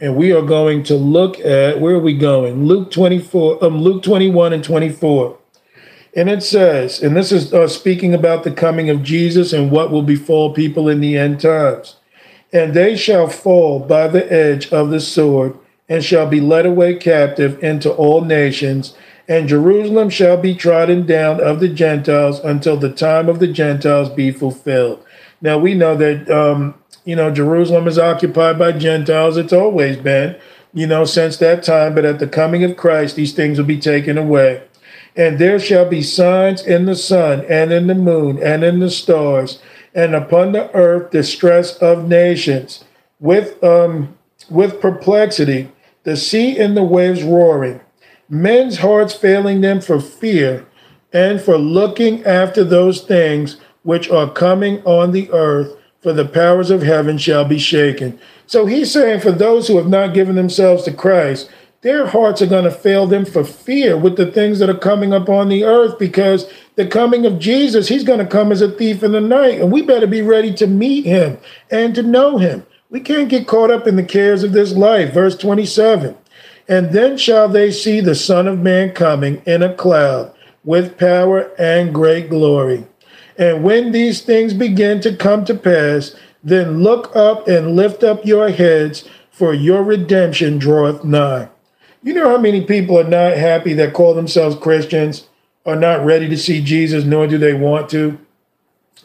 [0.00, 2.64] and we are going to look at where are we going?
[2.64, 5.38] Luke 24, um, Luke 21 and 24.
[6.14, 9.90] And it says, and this is uh, speaking about the coming of Jesus and what
[9.90, 11.96] will befall people in the end times.
[12.52, 15.56] And they shall fall by the edge of the sword
[15.88, 18.94] and shall be led away captive into all nations.
[19.28, 24.08] And Jerusalem shall be trodden down of the Gentiles until the time of the Gentiles
[24.08, 25.04] be fulfilled.
[25.40, 29.36] Now we know that um, you know, Jerusalem is occupied by Gentiles.
[29.36, 30.36] It's always been,
[30.74, 31.94] you know, since that time.
[31.94, 34.62] But at the coming of Christ, these things will be taken away.
[35.16, 38.90] And there shall be signs in the sun and in the moon and in the
[38.90, 39.60] stars,
[39.94, 42.84] and upon the earth distress of nations,
[43.18, 44.16] with um
[44.48, 45.70] with perplexity,
[46.04, 47.80] the sea and the waves roaring,
[48.28, 50.66] men's hearts failing them for fear,
[51.12, 56.70] and for looking after those things which are coming on the earth for the powers
[56.70, 58.18] of heaven shall be shaken.
[58.46, 61.50] So he's saying for those who have not given themselves to Christ,
[61.82, 65.14] their hearts are going to fail them for fear with the things that are coming
[65.14, 69.02] upon the earth because the coming of Jesus, he's going to come as a thief
[69.02, 69.60] in the night.
[69.60, 71.38] And we better be ready to meet him
[71.70, 72.66] and to know him.
[72.90, 75.14] We can't get caught up in the cares of this life.
[75.14, 76.14] Verse 27
[76.68, 81.50] And then shall they see the Son of Man coming in a cloud with power
[81.58, 82.86] and great glory.
[83.38, 86.14] And when these things begin to come to pass,
[86.44, 91.48] then look up and lift up your heads, for your redemption draweth nigh.
[92.02, 95.28] You know how many people are not happy that call themselves Christians,
[95.66, 98.18] are not ready to see Jesus, nor do they want to?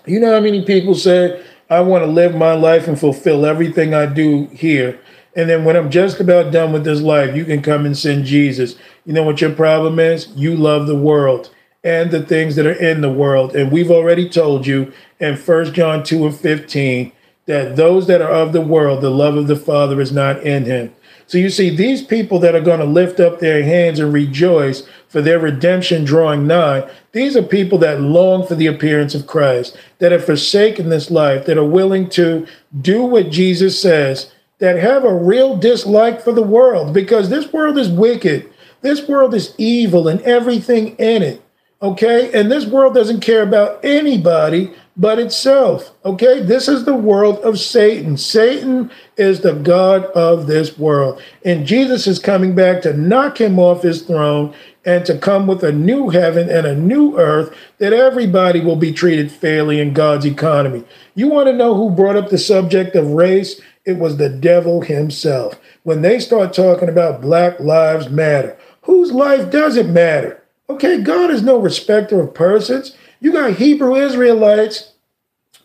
[0.05, 3.93] You know how many people say, I want to live my life and fulfill everything
[3.93, 4.99] I do here.
[5.35, 8.25] And then when I'm just about done with this life, you can come and send
[8.25, 8.75] Jesus.
[9.05, 10.29] You know what your problem is?
[10.29, 13.55] You love the world and the things that are in the world.
[13.55, 17.11] And we've already told you in 1 John 2 and 15
[17.47, 20.63] that those that are of the world, the love of the Father is not in
[20.63, 20.95] him.
[21.27, 24.87] So you see, these people that are going to lift up their hands and rejoice
[25.07, 29.77] for their redemption drawing nigh, these are people that long for the appearance of Christ,
[29.99, 32.45] that have forsaken this life, that are willing to
[32.79, 37.77] do what Jesus says, that have a real dislike for the world because this world
[37.77, 38.49] is wicked.
[38.81, 41.41] This world is evil and everything in it.
[41.81, 42.31] Okay.
[42.39, 45.93] And this world doesn't care about anybody but itself.
[46.05, 48.15] Okay, this is the world of Satan.
[48.17, 51.21] Satan is the God of this world.
[51.43, 54.53] And Jesus is coming back to knock him off his throne
[54.85, 58.93] and to come with a new heaven and a new earth that everybody will be
[58.93, 60.85] treated fairly in God's economy.
[61.15, 63.59] You want to know who brought up the subject of race?
[63.83, 65.59] It was the devil himself.
[65.83, 70.41] When they start talking about Black Lives Matter, whose life doesn't matter?
[70.69, 72.95] Okay, God is no respecter of persons.
[73.25, 74.91] You got Hebrew Israelites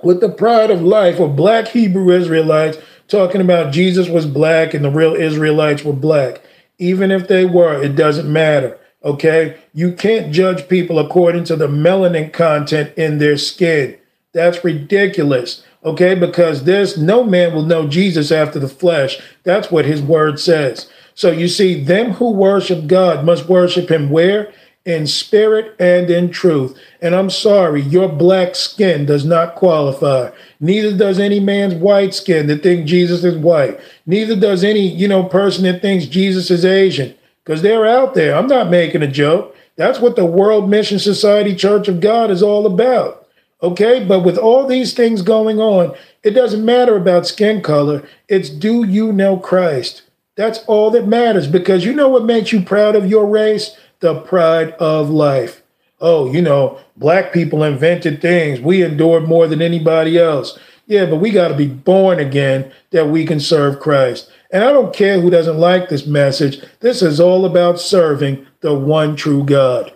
[0.02, 4.82] with the pride of life, or black Hebrew Israelites talking about Jesus was black and
[4.82, 6.40] the real Israelites were black.
[6.78, 8.78] Even if they were, it doesn't matter.
[9.04, 9.58] Okay?
[9.74, 13.98] You can't judge people according to the melanin content in their skin.
[14.32, 15.62] That's ridiculous.
[15.84, 16.14] Okay?
[16.14, 19.20] Because there's no man will know Jesus after the flesh.
[19.42, 20.88] That's what his word says.
[21.14, 24.50] So you see, them who worship God must worship him where?
[24.85, 26.76] In spirit and in truth.
[27.03, 30.31] And I'm sorry, your black skin does not qualify.
[30.59, 33.78] Neither does any man's white skin that think Jesus is white.
[34.07, 37.14] Neither does any, you know, person that thinks Jesus is Asian.
[37.45, 38.37] Because they're out there.
[38.37, 39.57] I'm not making a joke.
[39.76, 43.26] That's what the World Mission Society Church of God is all about.
[43.62, 48.07] Okay, but with all these things going on, it doesn't matter about skin color.
[48.28, 50.03] It's do you know Christ?
[50.37, 53.76] That's all that matters because you know what makes you proud of your race?
[54.01, 55.62] The pride of life.
[56.01, 58.61] Oh, you know, black people invented things.
[58.61, 60.59] We endured more than anybody else.
[60.86, 64.30] Yeah, but we got to be born again that we can serve Christ.
[64.51, 66.64] And I don't care who doesn't like this message.
[66.80, 69.92] This is all about serving the one true God.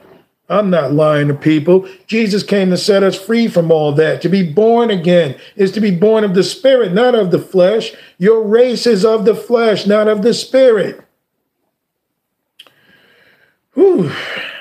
[0.48, 1.88] I'm not lying to people.
[2.07, 4.20] Jesus came to set us free from all that.
[4.22, 7.92] To be born again is to be born of the Spirit, not of the flesh.
[8.18, 11.03] Your race is of the flesh, not of the Spirit.
[13.75, 14.11] Whew.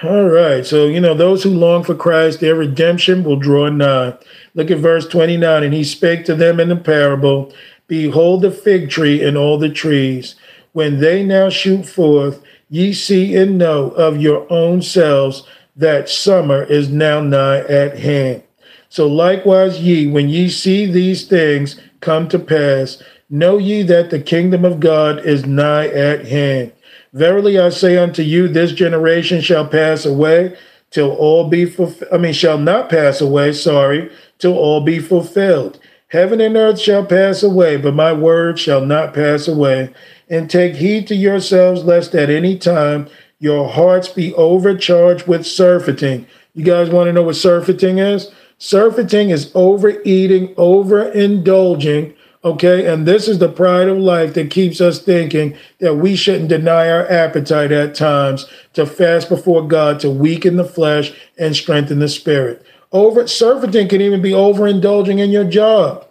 [0.03, 0.65] All right.
[0.65, 4.17] So, you know, those who long for Christ, their redemption will draw nigh.
[4.55, 5.63] Look at verse 29.
[5.63, 7.53] And he spake to them in the parable
[7.87, 10.35] Behold the fig tree and all the trees.
[10.71, 15.43] When they now shoot forth, ye see and know of your own selves
[15.75, 18.43] that summer is now nigh at hand.
[18.89, 24.19] So likewise, ye, when ye see these things come to pass, know ye that the
[24.19, 26.71] kingdom of God is nigh at hand.
[27.13, 30.57] Verily I say unto you, this generation shall pass away
[30.89, 32.11] till all be fulfilled.
[32.11, 35.79] I mean, shall not pass away, sorry, till all be fulfilled.
[36.07, 39.93] Heaven and earth shall pass away, but my word shall not pass away.
[40.29, 43.07] And take heed to yourselves, lest at any time
[43.39, 46.25] your hearts be overcharged with surfeiting.
[46.55, 48.31] You guys want to know what surfeiting is?
[48.57, 52.85] Surfeiting is overeating, overindulging Okay.
[52.85, 56.89] And this is the pride of life that keeps us thinking that we shouldn't deny
[56.89, 62.09] our appetite at times to fast before God to weaken the flesh and strengthen the
[62.09, 62.65] spirit.
[62.91, 66.05] Over surfeiting can even be overindulging in your job,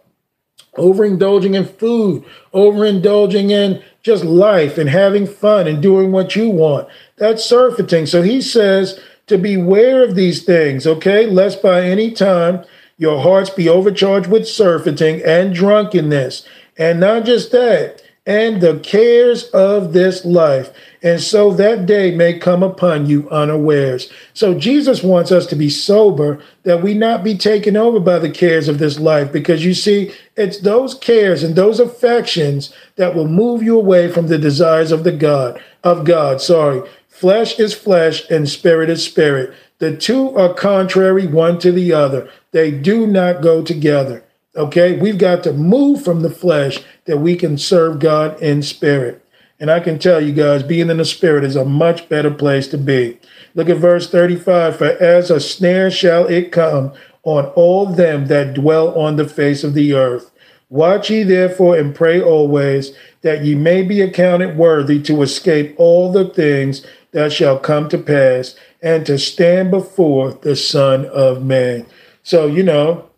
[0.76, 6.88] overindulging in food, overindulging in just life and having fun and doing what you want.
[7.16, 8.06] That's surfeiting.
[8.06, 8.98] So he says
[9.28, 12.64] to beware of these things, okay, lest by any time
[13.02, 16.46] your hearts be overcharged with surfeiting and drunkenness.
[16.78, 20.70] And not just that, and the cares of this life,
[21.02, 24.08] and so that day may come upon you unawares.
[24.34, 28.30] So Jesus wants us to be sober, that we not be taken over by the
[28.30, 33.26] cares of this life, because you see, it's those cares and those affections that will
[33.26, 36.88] move you away from the desires of the God, of God, sorry.
[37.08, 39.52] Flesh is flesh and spirit is spirit.
[39.78, 42.30] The two are contrary one to the other.
[42.52, 44.24] They do not go together.
[44.54, 49.24] Okay, we've got to move from the flesh that we can serve God in spirit.
[49.58, 52.68] And I can tell you guys, being in the spirit is a much better place
[52.68, 53.18] to be.
[53.54, 56.92] Look at verse 35 For as a snare shall it come
[57.22, 60.30] on all them that dwell on the face of the earth.
[60.68, 66.10] Watch ye therefore and pray always, that ye may be accounted worthy to escape all
[66.10, 71.86] the things that shall come to pass and to stand before the Son of Man.
[72.22, 73.08] So, you know,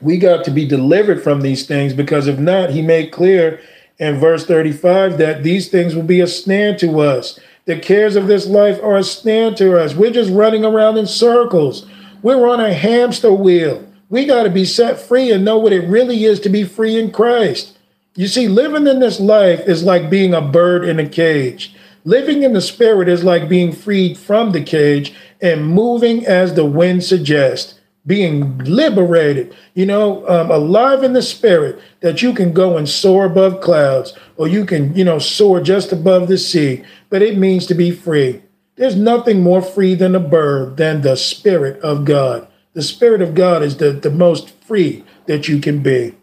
[0.00, 3.60] we got to be delivered from these things because if not, he made clear
[3.98, 7.38] in verse 35 that these things will be a snare to us.
[7.66, 9.94] The cares of this life are a snare to us.
[9.94, 11.86] We're just running around in circles.
[12.22, 13.86] We're on a hamster wheel.
[14.08, 16.98] We got to be set free and know what it really is to be free
[16.98, 17.78] in Christ.
[18.14, 21.74] You see, living in this life is like being a bird in a cage.
[22.04, 26.66] Living in the spirit is like being freed from the cage and moving as the
[26.66, 32.76] wind suggests being liberated, you know, um, alive in the spirit, that you can go
[32.76, 36.82] and soar above clouds or you can, you know, soar just above the sea.
[37.10, 38.42] But it means to be free.
[38.76, 42.48] There's nothing more free than a bird than the spirit of God.
[42.72, 46.14] The spirit of God is the, the most free that you can be.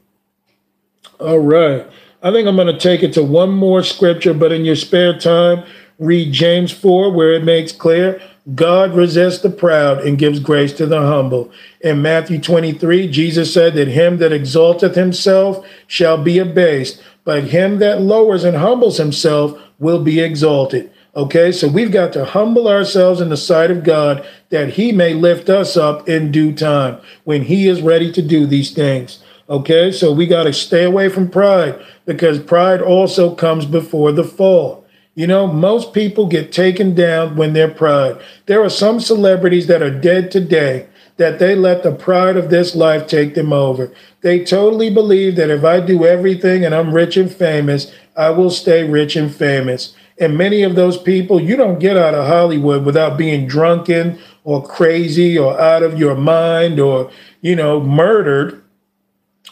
[1.19, 1.88] All right.
[2.22, 5.18] I think I'm going to take it to one more scripture, but in your spare
[5.18, 5.64] time,
[5.99, 8.22] read James 4, where it makes clear
[8.55, 11.51] God resists the proud and gives grace to the humble.
[11.81, 17.80] In Matthew 23, Jesus said that him that exalteth himself shall be abased, but him
[17.80, 20.89] that lowers and humbles himself will be exalted.
[21.15, 25.13] Okay, so we've got to humble ourselves in the sight of God that he may
[25.13, 29.21] lift us up in due time when he is ready to do these things.
[29.49, 34.23] Okay, so we got to stay away from pride because pride also comes before the
[34.23, 34.78] fall.
[35.20, 38.22] You know, most people get taken down when they're pride.
[38.46, 40.88] There are some celebrities that are dead today
[41.18, 43.91] that they let the pride of this life take them over.
[44.22, 48.50] They totally believe that if I do everything and I'm rich and famous, I will
[48.50, 49.94] stay rich and famous.
[50.22, 54.66] And many of those people, you don't get out of Hollywood without being drunken or
[54.66, 58.64] crazy or out of your mind or, you know, murdered.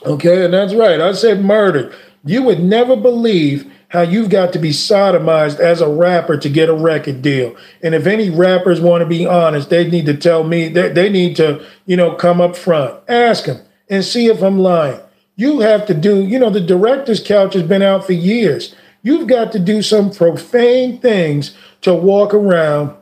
[0.06, 1.02] Okay, and that's right.
[1.02, 1.94] I said murdered.
[2.24, 6.70] You would never believe how you've got to be sodomized as a rapper to get
[6.70, 7.56] a record deal.
[7.82, 11.10] And if any rappers want to be honest, they need to tell me they, they
[11.10, 15.00] need to, you know, come up front, ask them and see if I'm lying.
[15.36, 18.76] You have to do, you know, the director's couch has been out for years.
[19.04, 22.96] You've got to do some profane things to walk around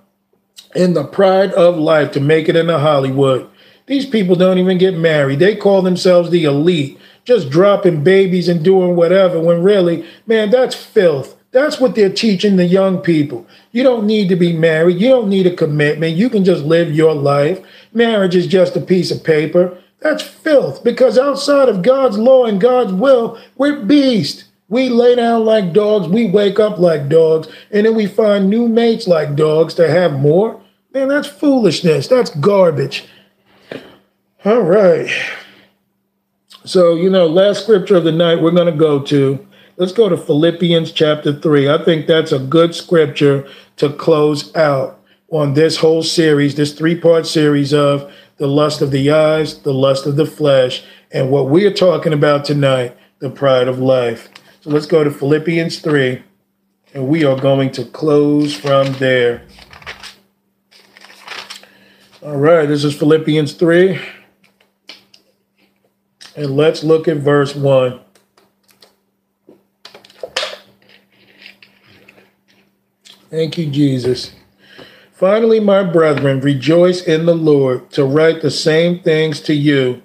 [0.76, 3.50] in the pride of life to make it into Hollywood.
[3.88, 5.40] These people don't even get married.
[5.40, 10.76] They call themselves the elite just dropping babies and doing whatever when really, man, that's
[10.76, 11.36] filth.
[11.52, 13.48] That's what they're teaching the young people.
[13.72, 15.00] You don't need to be married.
[15.00, 16.16] You don't need a commitment.
[16.18, 17.66] You can just live your life.
[17.94, 19.78] Marriage is just a piece of paper.
[20.02, 24.46] That's filth because outside of God's law and God's will, we're beasts.
[24.68, 28.68] We lay down like dogs, we wake up like dogs, and then we find new
[28.68, 30.62] mates like dogs to have more.
[30.94, 32.08] Man, that's foolishness.
[32.08, 33.06] That's garbage.
[34.44, 35.10] All right.
[36.66, 39.48] So, you know, last scripture of the night we're going to go to,
[39.78, 41.70] let's go to Philippians chapter 3.
[41.70, 43.48] I think that's a good scripture
[43.78, 48.90] to close out on this whole series, this three part series of the lust of
[48.90, 53.30] the eyes, the lust of the flesh, and what we are talking about tonight, the
[53.30, 54.30] pride of life.
[54.62, 56.24] So let's go to Philippians 3,
[56.96, 59.44] and we are going to close from there.
[62.24, 64.00] All right, this is Philippians 3.
[66.36, 68.00] And let's look at verse 1.
[73.30, 74.34] Thank you, Jesus.
[75.12, 80.02] Finally, my brethren, rejoice in the Lord to write the same things to you.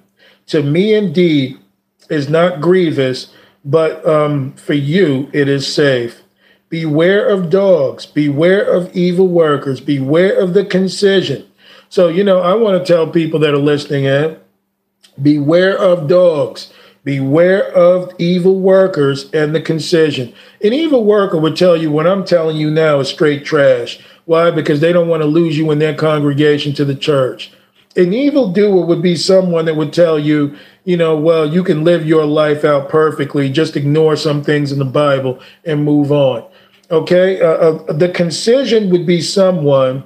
[0.47, 1.57] To me, indeed,
[2.09, 3.33] is not grievous,
[3.63, 6.23] but um, for you it is safe.
[6.69, 11.45] Beware of dogs, beware of evil workers, beware of the concision.
[11.89, 14.37] So, you know, I want to tell people that are listening in
[15.21, 16.71] Beware of dogs.
[17.03, 20.33] Beware of evil workers and the concision.
[20.63, 23.99] An evil worker would tell you what I'm telling you now is straight trash.
[24.25, 24.51] Why?
[24.51, 27.51] Because they don't want to lose you in their congregation to the church.
[27.95, 31.83] An evil doer would be someone that would tell you, you know, well, you can
[31.83, 36.47] live your life out perfectly, just ignore some things in the Bible and move on.
[36.91, 37.41] Okay.
[37.41, 40.03] Uh, uh, the concision would be someone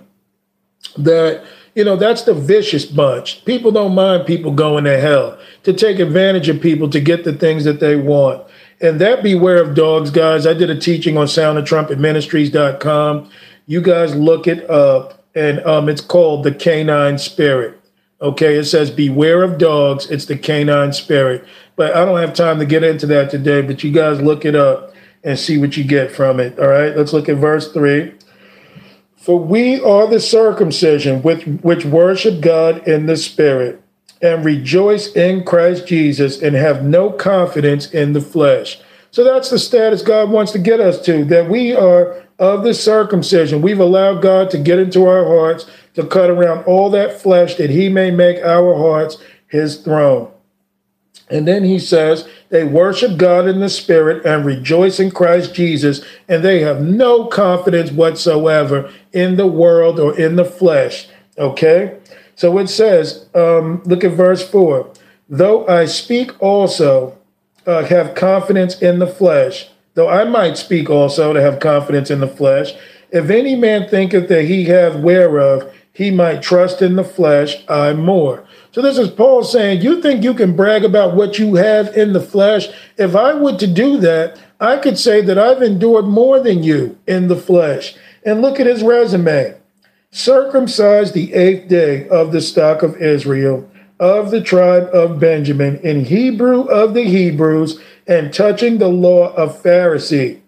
[0.97, 1.43] that,
[1.75, 3.45] you know, that's the vicious bunch.
[3.45, 7.33] People don't mind people going to hell to take advantage of people to get the
[7.33, 8.43] things that they want.
[8.81, 10.47] And that beware of dogs, guys.
[10.47, 13.29] I did a teaching on soundthetrumpetministries.com.
[13.67, 17.79] You guys look it up, and um, it's called The Canine Spirit.
[18.21, 20.09] Okay, it says beware of dogs.
[20.09, 21.43] It's the canine spirit.
[21.75, 24.55] But I don't have time to get into that today, but you guys look it
[24.55, 24.93] up
[25.23, 26.57] and see what you get from it.
[26.57, 28.14] All right, let's look at verse 3.
[29.25, 33.81] For we are the circumcision which, which worship God in the spirit
[34.21, 38.79] and rejoice in Christ Jesus and have no confidence in the flesh.
[39.09, 42.75] So that's the status God wants to get us to, that we are of the
[42.75, 43.63] circumcision.
[43.63, 45.65] We've allowed God to get into our hearts,
[45.95, 50.31] to cut around all that flesh, that he may make our hearts his throne.
[51.29, 56.05] And then he says, they worship God in the spirit and rejoice in Christ Jesus,
[56.27, 61.07] and they have no confidence whatsoever in the world or in the flesh.
[61.37, 61.97] Okay?
[62.35, 64.91] So it says, um, look at verse 4
[65.29, 67.17] though I speak also,
[67.65, 72.19] uh, have confidence in the flesh, though I might speak also to have confidence in
[72.19, 72.73] the flesh,
[73.11, 77.93] if any man thinketh that he hath whereof he might trust in the flesh, I
[77.93, 78.45] more.
[78.75, 82.11] So this is Paul saying, You think you can brag about what you have in
[82.11, 82.67] the flesh?
[82.97, 86.97] If I were to do that, I could say that I've endured more than you
[87.07, 87.95] in the flesh.
[88.25, 89.55] And look at his resume
[90.11, 93.65] circumcised the eighth day of the stock of Israel,
[93.97, 99.63] of the tribe of Benjamin, in Hebrew of the Hebrews, and touching the law of
[99.63, 100.41] Pharisee.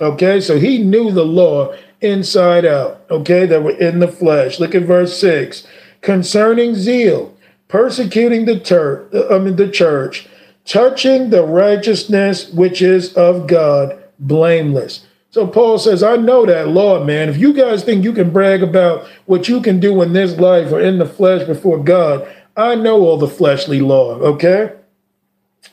[0.00, 4.58] Okay, so he knew the law inside out, okay, that were in the flesh.
[4.58, 5.68] Look at verse 6.
[6.00, 7.36] Concerning zeal,
[7.70, 10.28] persecuting the, tur- I mean, the church,
[10.64, 15.06] touching the righteousness which is of God, blameless.
[15.30, 17.28] So Paul says, I know that law, man.
[17.28, 20.72] If you guys think you can brag about what you can do in this life
[20.72, 24.72] or in the flesh before God, I know all the fleshly law, okay?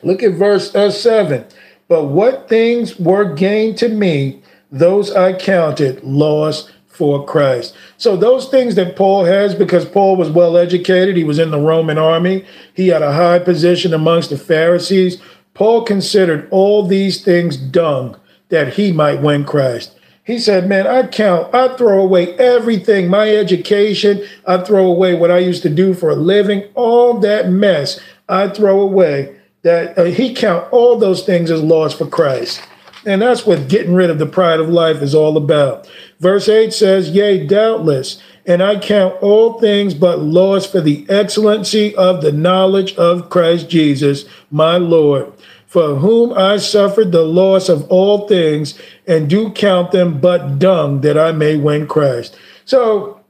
[0.04, 1.46] Look at verse uh, 7.
[1.88, 7.76] But what things were gained to me, those I counted loss for Christ.
[7.98, 11.60] So those things that Paul has, because Paul was well educated, he was in the
[11.60, 12.44] Roman army,
[12.74, 15.22] he had a high position amongst the Pharisees.
[15.54, 18.20] Paul considered all these things dung
[18.50, 19.94] that he might win Christ.
[20.24, 25.32] He said, Man, I count, I throw away everything, my education, I throw away what
[25.32, 29.36] I used to do for a living, all that mess I throw away.
[29.62, 32.62] That uh, he count all those things as loss for Christ.
[33.08, 35.90] And that's what getting rid of the pride of life is all about.
[36.20, 41.96] Verse 8 says, Yea, doubtless, and I count all things but loss for the excellency
[41.96, 45.34] of the knowledge of Christ Jesus, my Lord
[45.68, 51.02] for whom I suffered the loss of all things, and do count them but dung,
[51.02, 52.38] that I may win Christ.
[52.66, 53.22] So,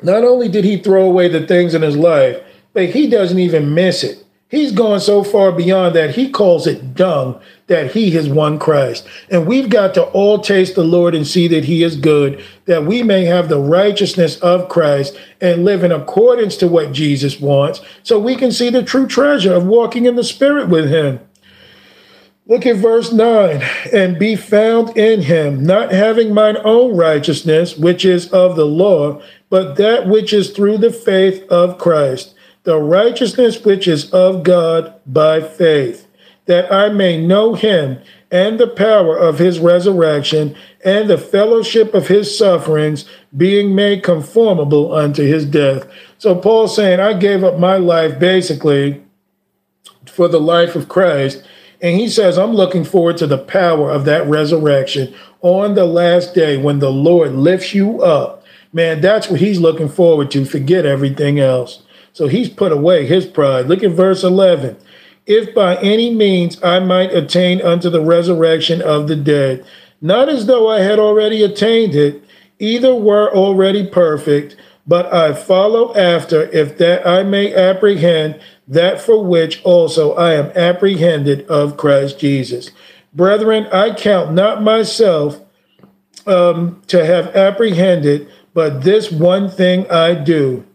[0.00, 2.40] not only did he throw away the things in his life,
[2.72, 4.24] but he doesn't even miss it.
[4.48, 9.06] He's gone so far beyond that, he calls it dung that he has won Christ.
[9.30, 12.84] And we've got to all taste the Lord and see that he is good, that
[12.84, 17.80] we may have the righteousness of Christ and live in accordance to what Jesus wants,
[18.02, 21.20] so we can see the true treasure of walking in the Spirit with him.
[22.46, 28.04] Look at verse 9 and be found in him, not having mine own righteousness, which
[28.04, 32.34] is of the law, but that which is through the faith of Christ,
[32.64, 36.06] the righteousness which is of God by faith,
[36.46, 37.98] that I may know him
[38.30, 44.92] and the power of his resurrection and the fellowship of his sufferings, being made conformable
[44.94, 45.88] unto his death.
[46.18, 49.02] So Paul's saying, I gave up my life basically
[50.06, 51.44] for the life of Christ
[51.84, 56.34] and he says, I'm looking forward to the power of that resurrection on the last
[56.34, 58.42] day when the Lord lifts you up.
[58.72, 60.46] Man, that's what he's looking forward to.
[60.46, 61.82] Forget everything else.
[62.14, 63.66] So he's put away his pride.
[63.66, 64.78] Look at verse 11.
[65.26, 69.64] If by any means I might attain unto the resurrection of the dead,
[70.00, 72.22] not as though I had already attained it,
[72.58, 74.56] either were already perfect,
[74.86, 78.38] but I follow after, if that I may apprehend
[78.68, 82.70] that for which also I am apprehended of Christ Jesus.
[83.14, 85.40] Brethren, I count not myself
[86.26, 90.66] um, to have apprehended, but this one thing I do,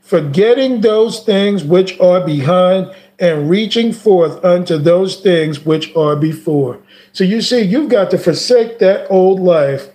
[0.00, 6.78] forgetting those things which are behind and reaching forth unto those things which are before.
[7.12, 9.88] So you see, you've got to forsake that old life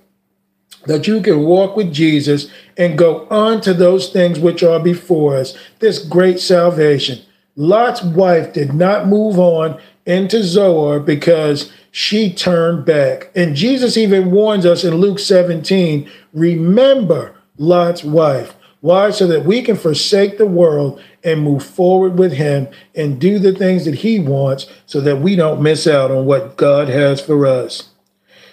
[0.88, 5.38] that you can walk with Jesus and go on to those things which are before
[5.38, 7.19] us, this great salvation.
[7.56, 13.30] Lot's wife did not move on into Zoar because she turned back.
[13.35, 18.56] And Jesus even warns us in Luke 17 remember Lot's wife.
[18.81, 19.11] Why?
[19.11, 23.53] So that we can forsake the world and move forward with Him and do the
[23.53, 27.45] things that He wants so that we don't miss out on what God has for
[27.45, 27.89] us.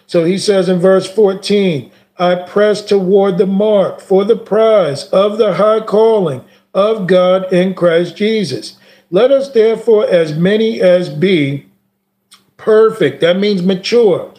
[0.06, 5.38] So He says in verse 14, I press toward the mark for the prize of
[5.38, 6.44] the high calling
[6.74, 8.76] of God in Christ Jesus.
[9.10, 11.66] Let us therefore, as many as be
[12.56, 14.32] perfect, that means mature,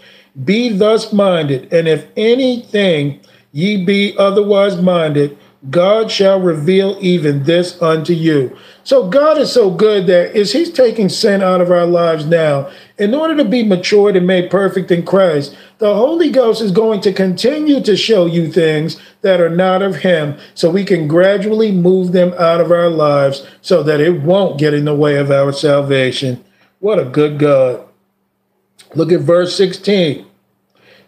[0.43, 3.19] be thus minded, and if anything
[3.51, 5.37] ye be otherwise minded,
[5.69, 8.55] God shall reveal even this unto you.
[8.85, 12.71] So God is so good that is He's taking sin out of our lives now.
[12.97, 17.01] In order to be matured and made perfect in Christ, the Holy Ghost is going
[17.01, 21.73] to continue to show you things that are not of Him so we can gradually
[21.73, 25.29] move them out of our lives so that it won't get in the way of
[25.29, 26.41] our salvation.
[26.79, 27.85] What a good God.
[28.95, 30.25] Look at verse 16.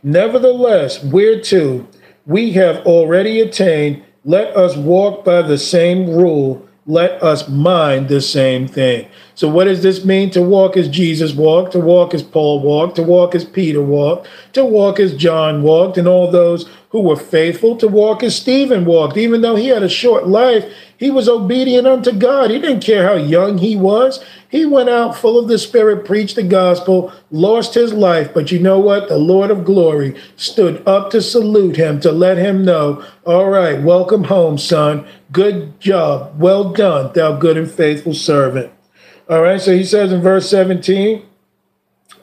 [0.03, 1.87] Nevertheless, we're whereto
[2.25, 6.67] we have already attained let us walk by the same rule.
[6.85, 9.07] Let us mind the same thing.
[9.35, 10.31] So, what does this mean?
[10.31, 14.27] To walk as Jesus walked, to walk as Paul walked, to walk as Peter walked,
[14.53, 18.85] to walk as John walked, and all those who were faithful, to walk as Stephen
[18.85, 19.15] walked.
[19.15, 20.65] Even though he had a short life,
[21.01, 22.51] he was obedient unto God.
[22.51, 24.23] He didn't care how young he was.
[24.49, 28.31] He went out full of the Spirit, preached the gospel, lost his life.
[28.35, 29.09] But you know what?
[29.09, 33.81] The Lord of glory stood up to salute him, to let him know, all right,
[33.81, 35.07] welcome home, son.
[35.31, 36.39] Good job.
[36.39, 38.71] Well done, thou good and faithful servant.
[39.27, 41.25] All right, so he says in verse 17,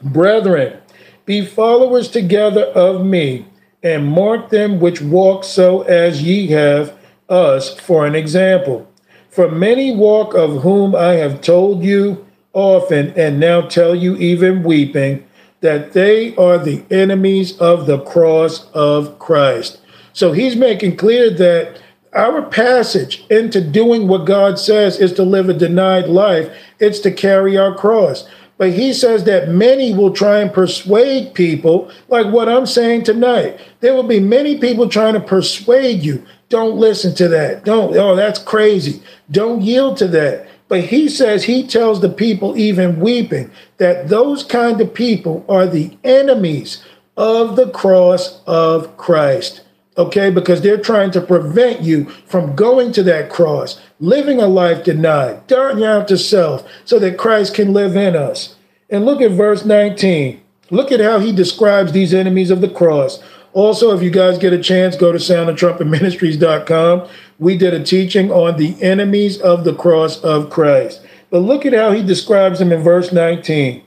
[0.01, 0.79] Brethren,
[1.25, 3.45] be followers together of me,
[3.83, 6.97] and mark them which walk so as ye have
[7.29, 8.87] us for an example.
[9.29, 14.63] For many walk of whom I have told you often, and now tell you even
[14.63, 15.25] weeping,
[15.61, 19.79] that they are the enemies of the cross of Christ.
[20.13, 21.81] So he's making clear that
[22.13, 27.11] our passage into doing what God says is to live a denied life, it's to
[27.11, 28.27] carry our cross.
[28.57, 33.59] But he says that many will try and persuade people, like what I'm saying tonight.
[33.79, 36.25] There will be many people trying to persuade you.
[36.49, 37.63] Don't listen to that.
[37.63, 39.01] Don't, oh, that's crazy.
[39.29, 40.47] Don't yield to that.
[40.67, 45.65] But he says, he tells the people, even weeping, that those kind of people are
[45.65, 46.83] the enemies
[47.17, 49.61] of the cross of Christ
[49.99, 50.29] okay?
[50.31, 55.45] Because they're trying to prevent you from going to that cross, living a life denied,
[55.47, 58.55] dying out to self, so that Christ can live in us.
[58.89, 60.41] And look at verse 19.
[60.71, 63.21] Look at how he describes these enemies of the cross.
[63.53, 67.09] Also, if you guys get a chance, go to soundthetrumpetministries.com.
[67.39, 71.01] We did a teaching on the enemies of the cross of Christ.
[71.29, 73.83] But look at how he describes them in verse 19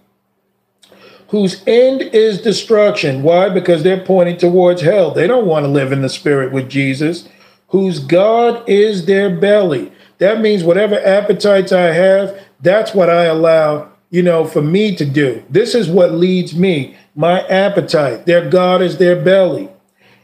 [1.33, 3.23] whose end is destruction.
[3.23, 3.49] Why?
[3.49, 5.13] Because they're pointing towards hell.
[5.13, 7.27] They don't want to live in the spirit with Jesus,
[7.69, 9.91] whose God is their belly.
[10.19, 15.07] That means whatever appetites I have, that's what I allow, you know, for me to
[15.07, 15.43] do.
[15.49, 18.27] This is what leads me, my appetite.
[18.27, 19.69] Their God is their belly.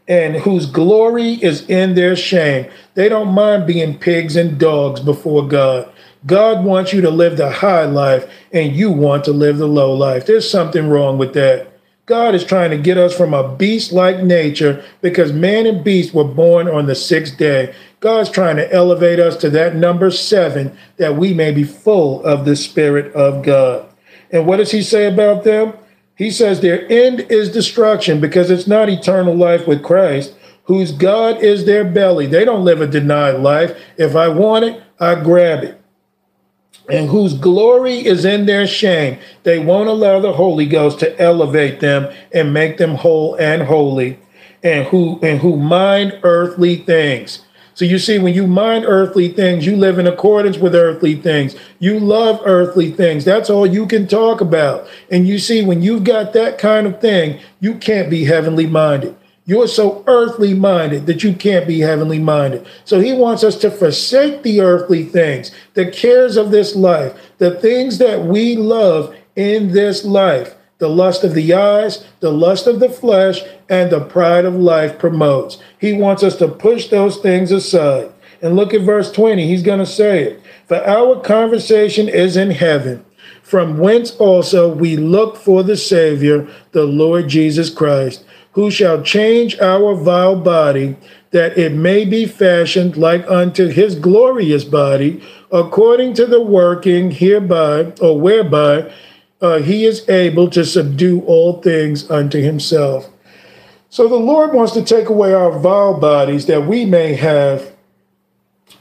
[0.06, 2.70] And whose glory is in their shame.
[2.94, 5.92] They don't mind being pigs and dogs before God.
[6.26, 9.92] God wants you to live the high life and you want to live the low
[9.94, 10.26] life.
[10.26, 11.78] There's something wrong with that.
[12.06, 16.14] God is trying to get us from a beast like nature because man and beast
[16.14, 17.74] were born on the sixth day.
[18.00, 22.46] God's trying to elevate us to that number seven that we may be full of
[22.46, 23.86] the Spirit of God.
[24.30, 25.74] And what does he say about them?
[26.18, 30.34] He says their end is destruction because it's not eternal life with Christ,
[30.64, 32.26] whose God is their belly.
[32.26, 33.80] They don't live a denied life.
[33.96, 35.80] If I want it, I grab it
[36.88, 39.18] and whose glory is in their shame.
[39.42, 44.18] They won't allow the Holy Ghost to elevate them and make them whole and holy,
[44.62, 47.44] and who and who mind earthly things.
[47.78, 51.54] So you see, when you mind earthly things, you live in accordance with earthly things.
[51.78, 53.24] You love earthly things.
[53.24, 54.88] That's all you can talk about.
[55.12, 59.14] And you see, when you've got that kind of thing, you can't be heavenly minded.
[59.44, 62.66] You're so earthly minded that you can't be heavenly minded.
[62.84, 67.60] So he wants us to forsake the earthly things, the cares of this life, the
[67.60, 70.56] things that we love in this life.
[70.78, 74.96] The lust of the eyes, the lust of the flesh, and the pride of life
[74.96, 75.58] promotes.
[75.80, 78.12] He wants us to push those things aside.
[78.40, 79.46] And look at verse 20.
[79.46, 80.42] He's going to say it.
[80.66, 83.04] For our conversation is in heaven,
[83.42, 88.24] from whence also we look for the Savior, the Lord Jesus Christ
[88.58, 90.96] who shall change our vile body,
[91.30, 95.22] that it may be fashioned like unto his glorious body,
[95.52, 98.92] according to the working hereby or whereby
[99.40, 103.08] uh, he is able to subdue all things unto himself.
[103.90, 107.74] So the Lord wants to take away our vile bodies that we may have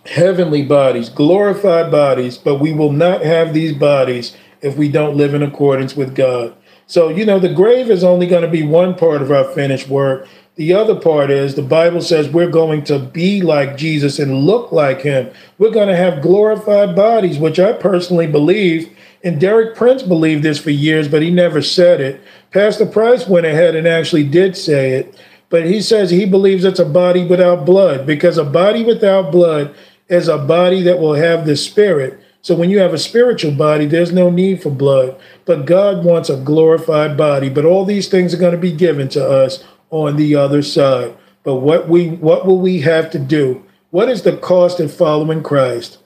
[0.05, 5.33] heavenly bodies, glorified bodies, but we will not have these bodies if we don't live
[5.33, 6.55] in accordance with God.
[6.87, 9.87] So, you know, the grave is only going to be one part of our finished
[9.87, 10.27] work.
[10.55, 14.71] The other part is the Bible says we're going to be like Jesus and look
[14.71, 15.29] like him.
[15.57, 18.89] We're going to have glorified bodies, which I personally believe.
[19.23, 22.21] And Derek Prince believed this for years, but he never said it.
[22.51, 25.19] Pastor Price went ahead and actually did say it.
[25.49, 29.73] But he says he believes it's a body without blood because a body without blood
[30.09, 32.19] is a body that will have the spirit.
[32.41, 35.19] So when you have a spiritual body, there's no need for blood.
[35.45, 37.49] But God wants a glorified body.
[37.49, 41.15] But all these things are going to be given to us on the other side.
[41.43, 43.63] But what we what will we have to do?
[43.91, 45.97] What is the cost of following Christ?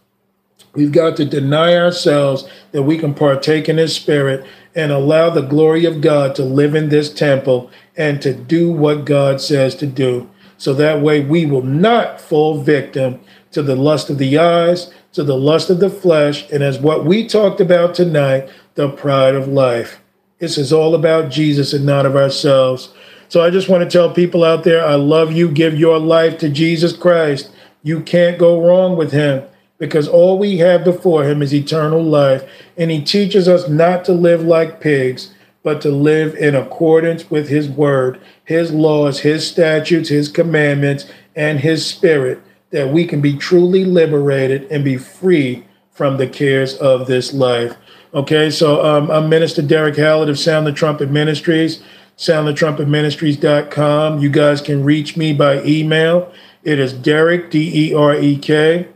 [0.73, 5.41] We've got to deny ourselves that we can partake in his spirit and allow the
[5.41, 9.85] glory of God to live in this temple and to do what God says to
[9.85, 10.29] do.
[10.57, 13.19] So that way we will not fall victim
[13.51, 17.03] to the lust of the eyes, to the lust of the flesh, and as what
[17.03, 19.99] we talked about tonight, the pride of life.
[20.39, 22.93] This is all about Jesus and not of ourselves.
[23.27, 25.49] So I just want to tell people out there I love you.
[25.51, 27.51] Give your life to Jesus Christ.
[27.83, 29.43] You can't go wrong with him
[29.81, 32.47] because all we have before him is eternal life.
[32.77, 35.33] And he teaches us not to live like pigs,
[35.63, 41.61] but to live in accordance with his word, his laws, his statutes, his commandments, and
[41.61, 42.39] his spirit
[42.69, 47.75] that we can be truly liberated and be free from the cares of this life.
[48.13, 51.81] Okay, so um, I'm Minister Derek Hallett of Sound the Trumpet Ministries,
[52.17, 54.19] soundthetrumpetministries.com.
[54.19, 56.31] You guys can reach me by email.
[56.63, 58.87] It is Derek, D E R E K,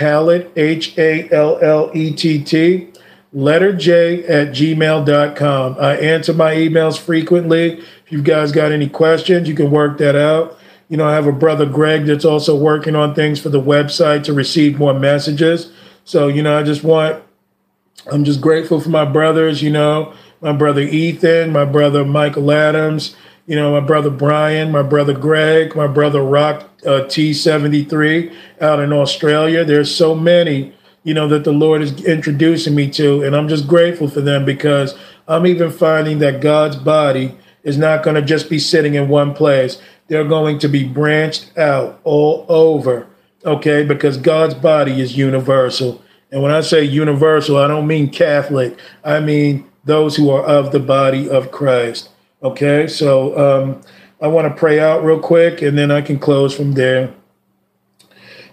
[0.00, 2.88] Hallett, H A L L E T T,
[3.32, 5.76] letter J at gmail.com.
[5.78, 7.78] I answer my emails frequently.
[7.78, 10.58] If you guys got any questions, you can work that out.
[10.88, 14.24] You know, I have a brother, Greg, that's also working on things for the website
[14.24, 15.70] to receive more messages.
[16.04, 17.22] So, you know, I just want,
[18.10, 23.14] I'm just grateful for my brothers, you know, my brother Ethan, my brother Michael Adams,
[23.46, 28.92] you know, my brother Brian, my brother Greg, my brother Rock uh, T73 out in
[28.92, 29.64] Australia.
[29.64, 30.72] There's so many,
[31.02, 33.22] you know, that the Lord is introducing me to.
[33.22, 34.96] And I'm just grateful for them because
[35.26, 39.34] I'm even finding that God's body is not going to just be sitting in one
[39.34, 39.80] place
[40.10, 43.06] they're going to be branched out all over,
[43.44, 43.84] okay?
[43.84, 46.02] Because God's body is universal.
[46.32, 50.72] And when I say universal, I don't mean Catholic, I mean those who are of
[50.72, 52.09] the body of Christ,
[52.42, 52.86] okay?
[52.86, 53.80] So um,
[54.20, 57.14] I want to pray out real quick and then I can close from there.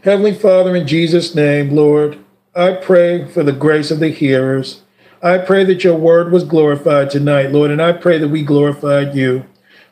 [0.03, 2.19] Heavenly Father, in Jesus' name, Lord,
[2.55, 4.81] I pray for the grace of the hearers.
[5.21, 9.15] I pray that your word was glorified tonight, Lord, and I pray that we glorified
[9.15, 9.45] you.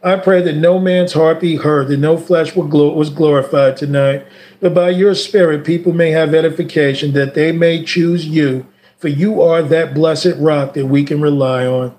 [0.04, 4.26] I pray that no man's heart be hurt, that no flesh was glorified tonight,
[4.60, 8.68] but by your spirit people may have edification, that they may choose you,
[8.98, 11.96] for you are that blessed rock that we can rely on.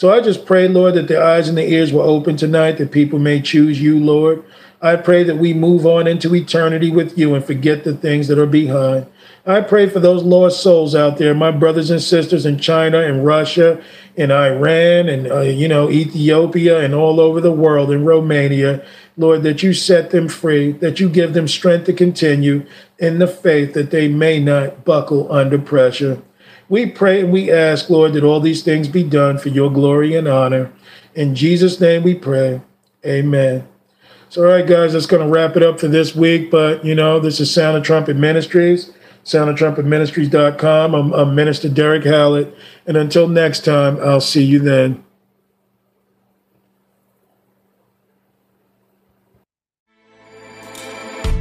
[0.00, 2.90] So I just pray, Lord, that the eyes and the ears will open tonight, that
[2.90, 4.42] people may choose you, Lord.
[4.80, 8.38] I pray that we move on into eternity with you and forget the things that
[8.38, 9.04] are behind.
[9.44, 13.26] I pray for those lost souls out there, my brothers and sisters in China and
[13.26, 13.78] Russia
[14.16, 18.82] in Iran and, uh, you know, Ethiopia and all over the world in Romania.
[19.18, 22.64] Lord, that you set them free, that you give them strength to continue
[22.98, 26.22] in the faith that they may not buckle under pressure.
[26.70, 30.14] We pray and we ask, Lord, that all these things be done for your glory
[30.14, 30.72] and honor.
[31.14, 32.62] In Jesus' name we pray.
[33.04, 33.68] Amen.
[34.30, 36.50] So, all right, guys, that's going to wrap it up for this week.
[36.50, 38.92] But, you know, this is Sound the Trumpet Ministries
[39.24, 40.94] soundthetrumpetministries.com.
[40.94, 42.54] I'm, I'm Minister Derek Hallett.
[42.86, 45.04] And until next time, I'll see you then.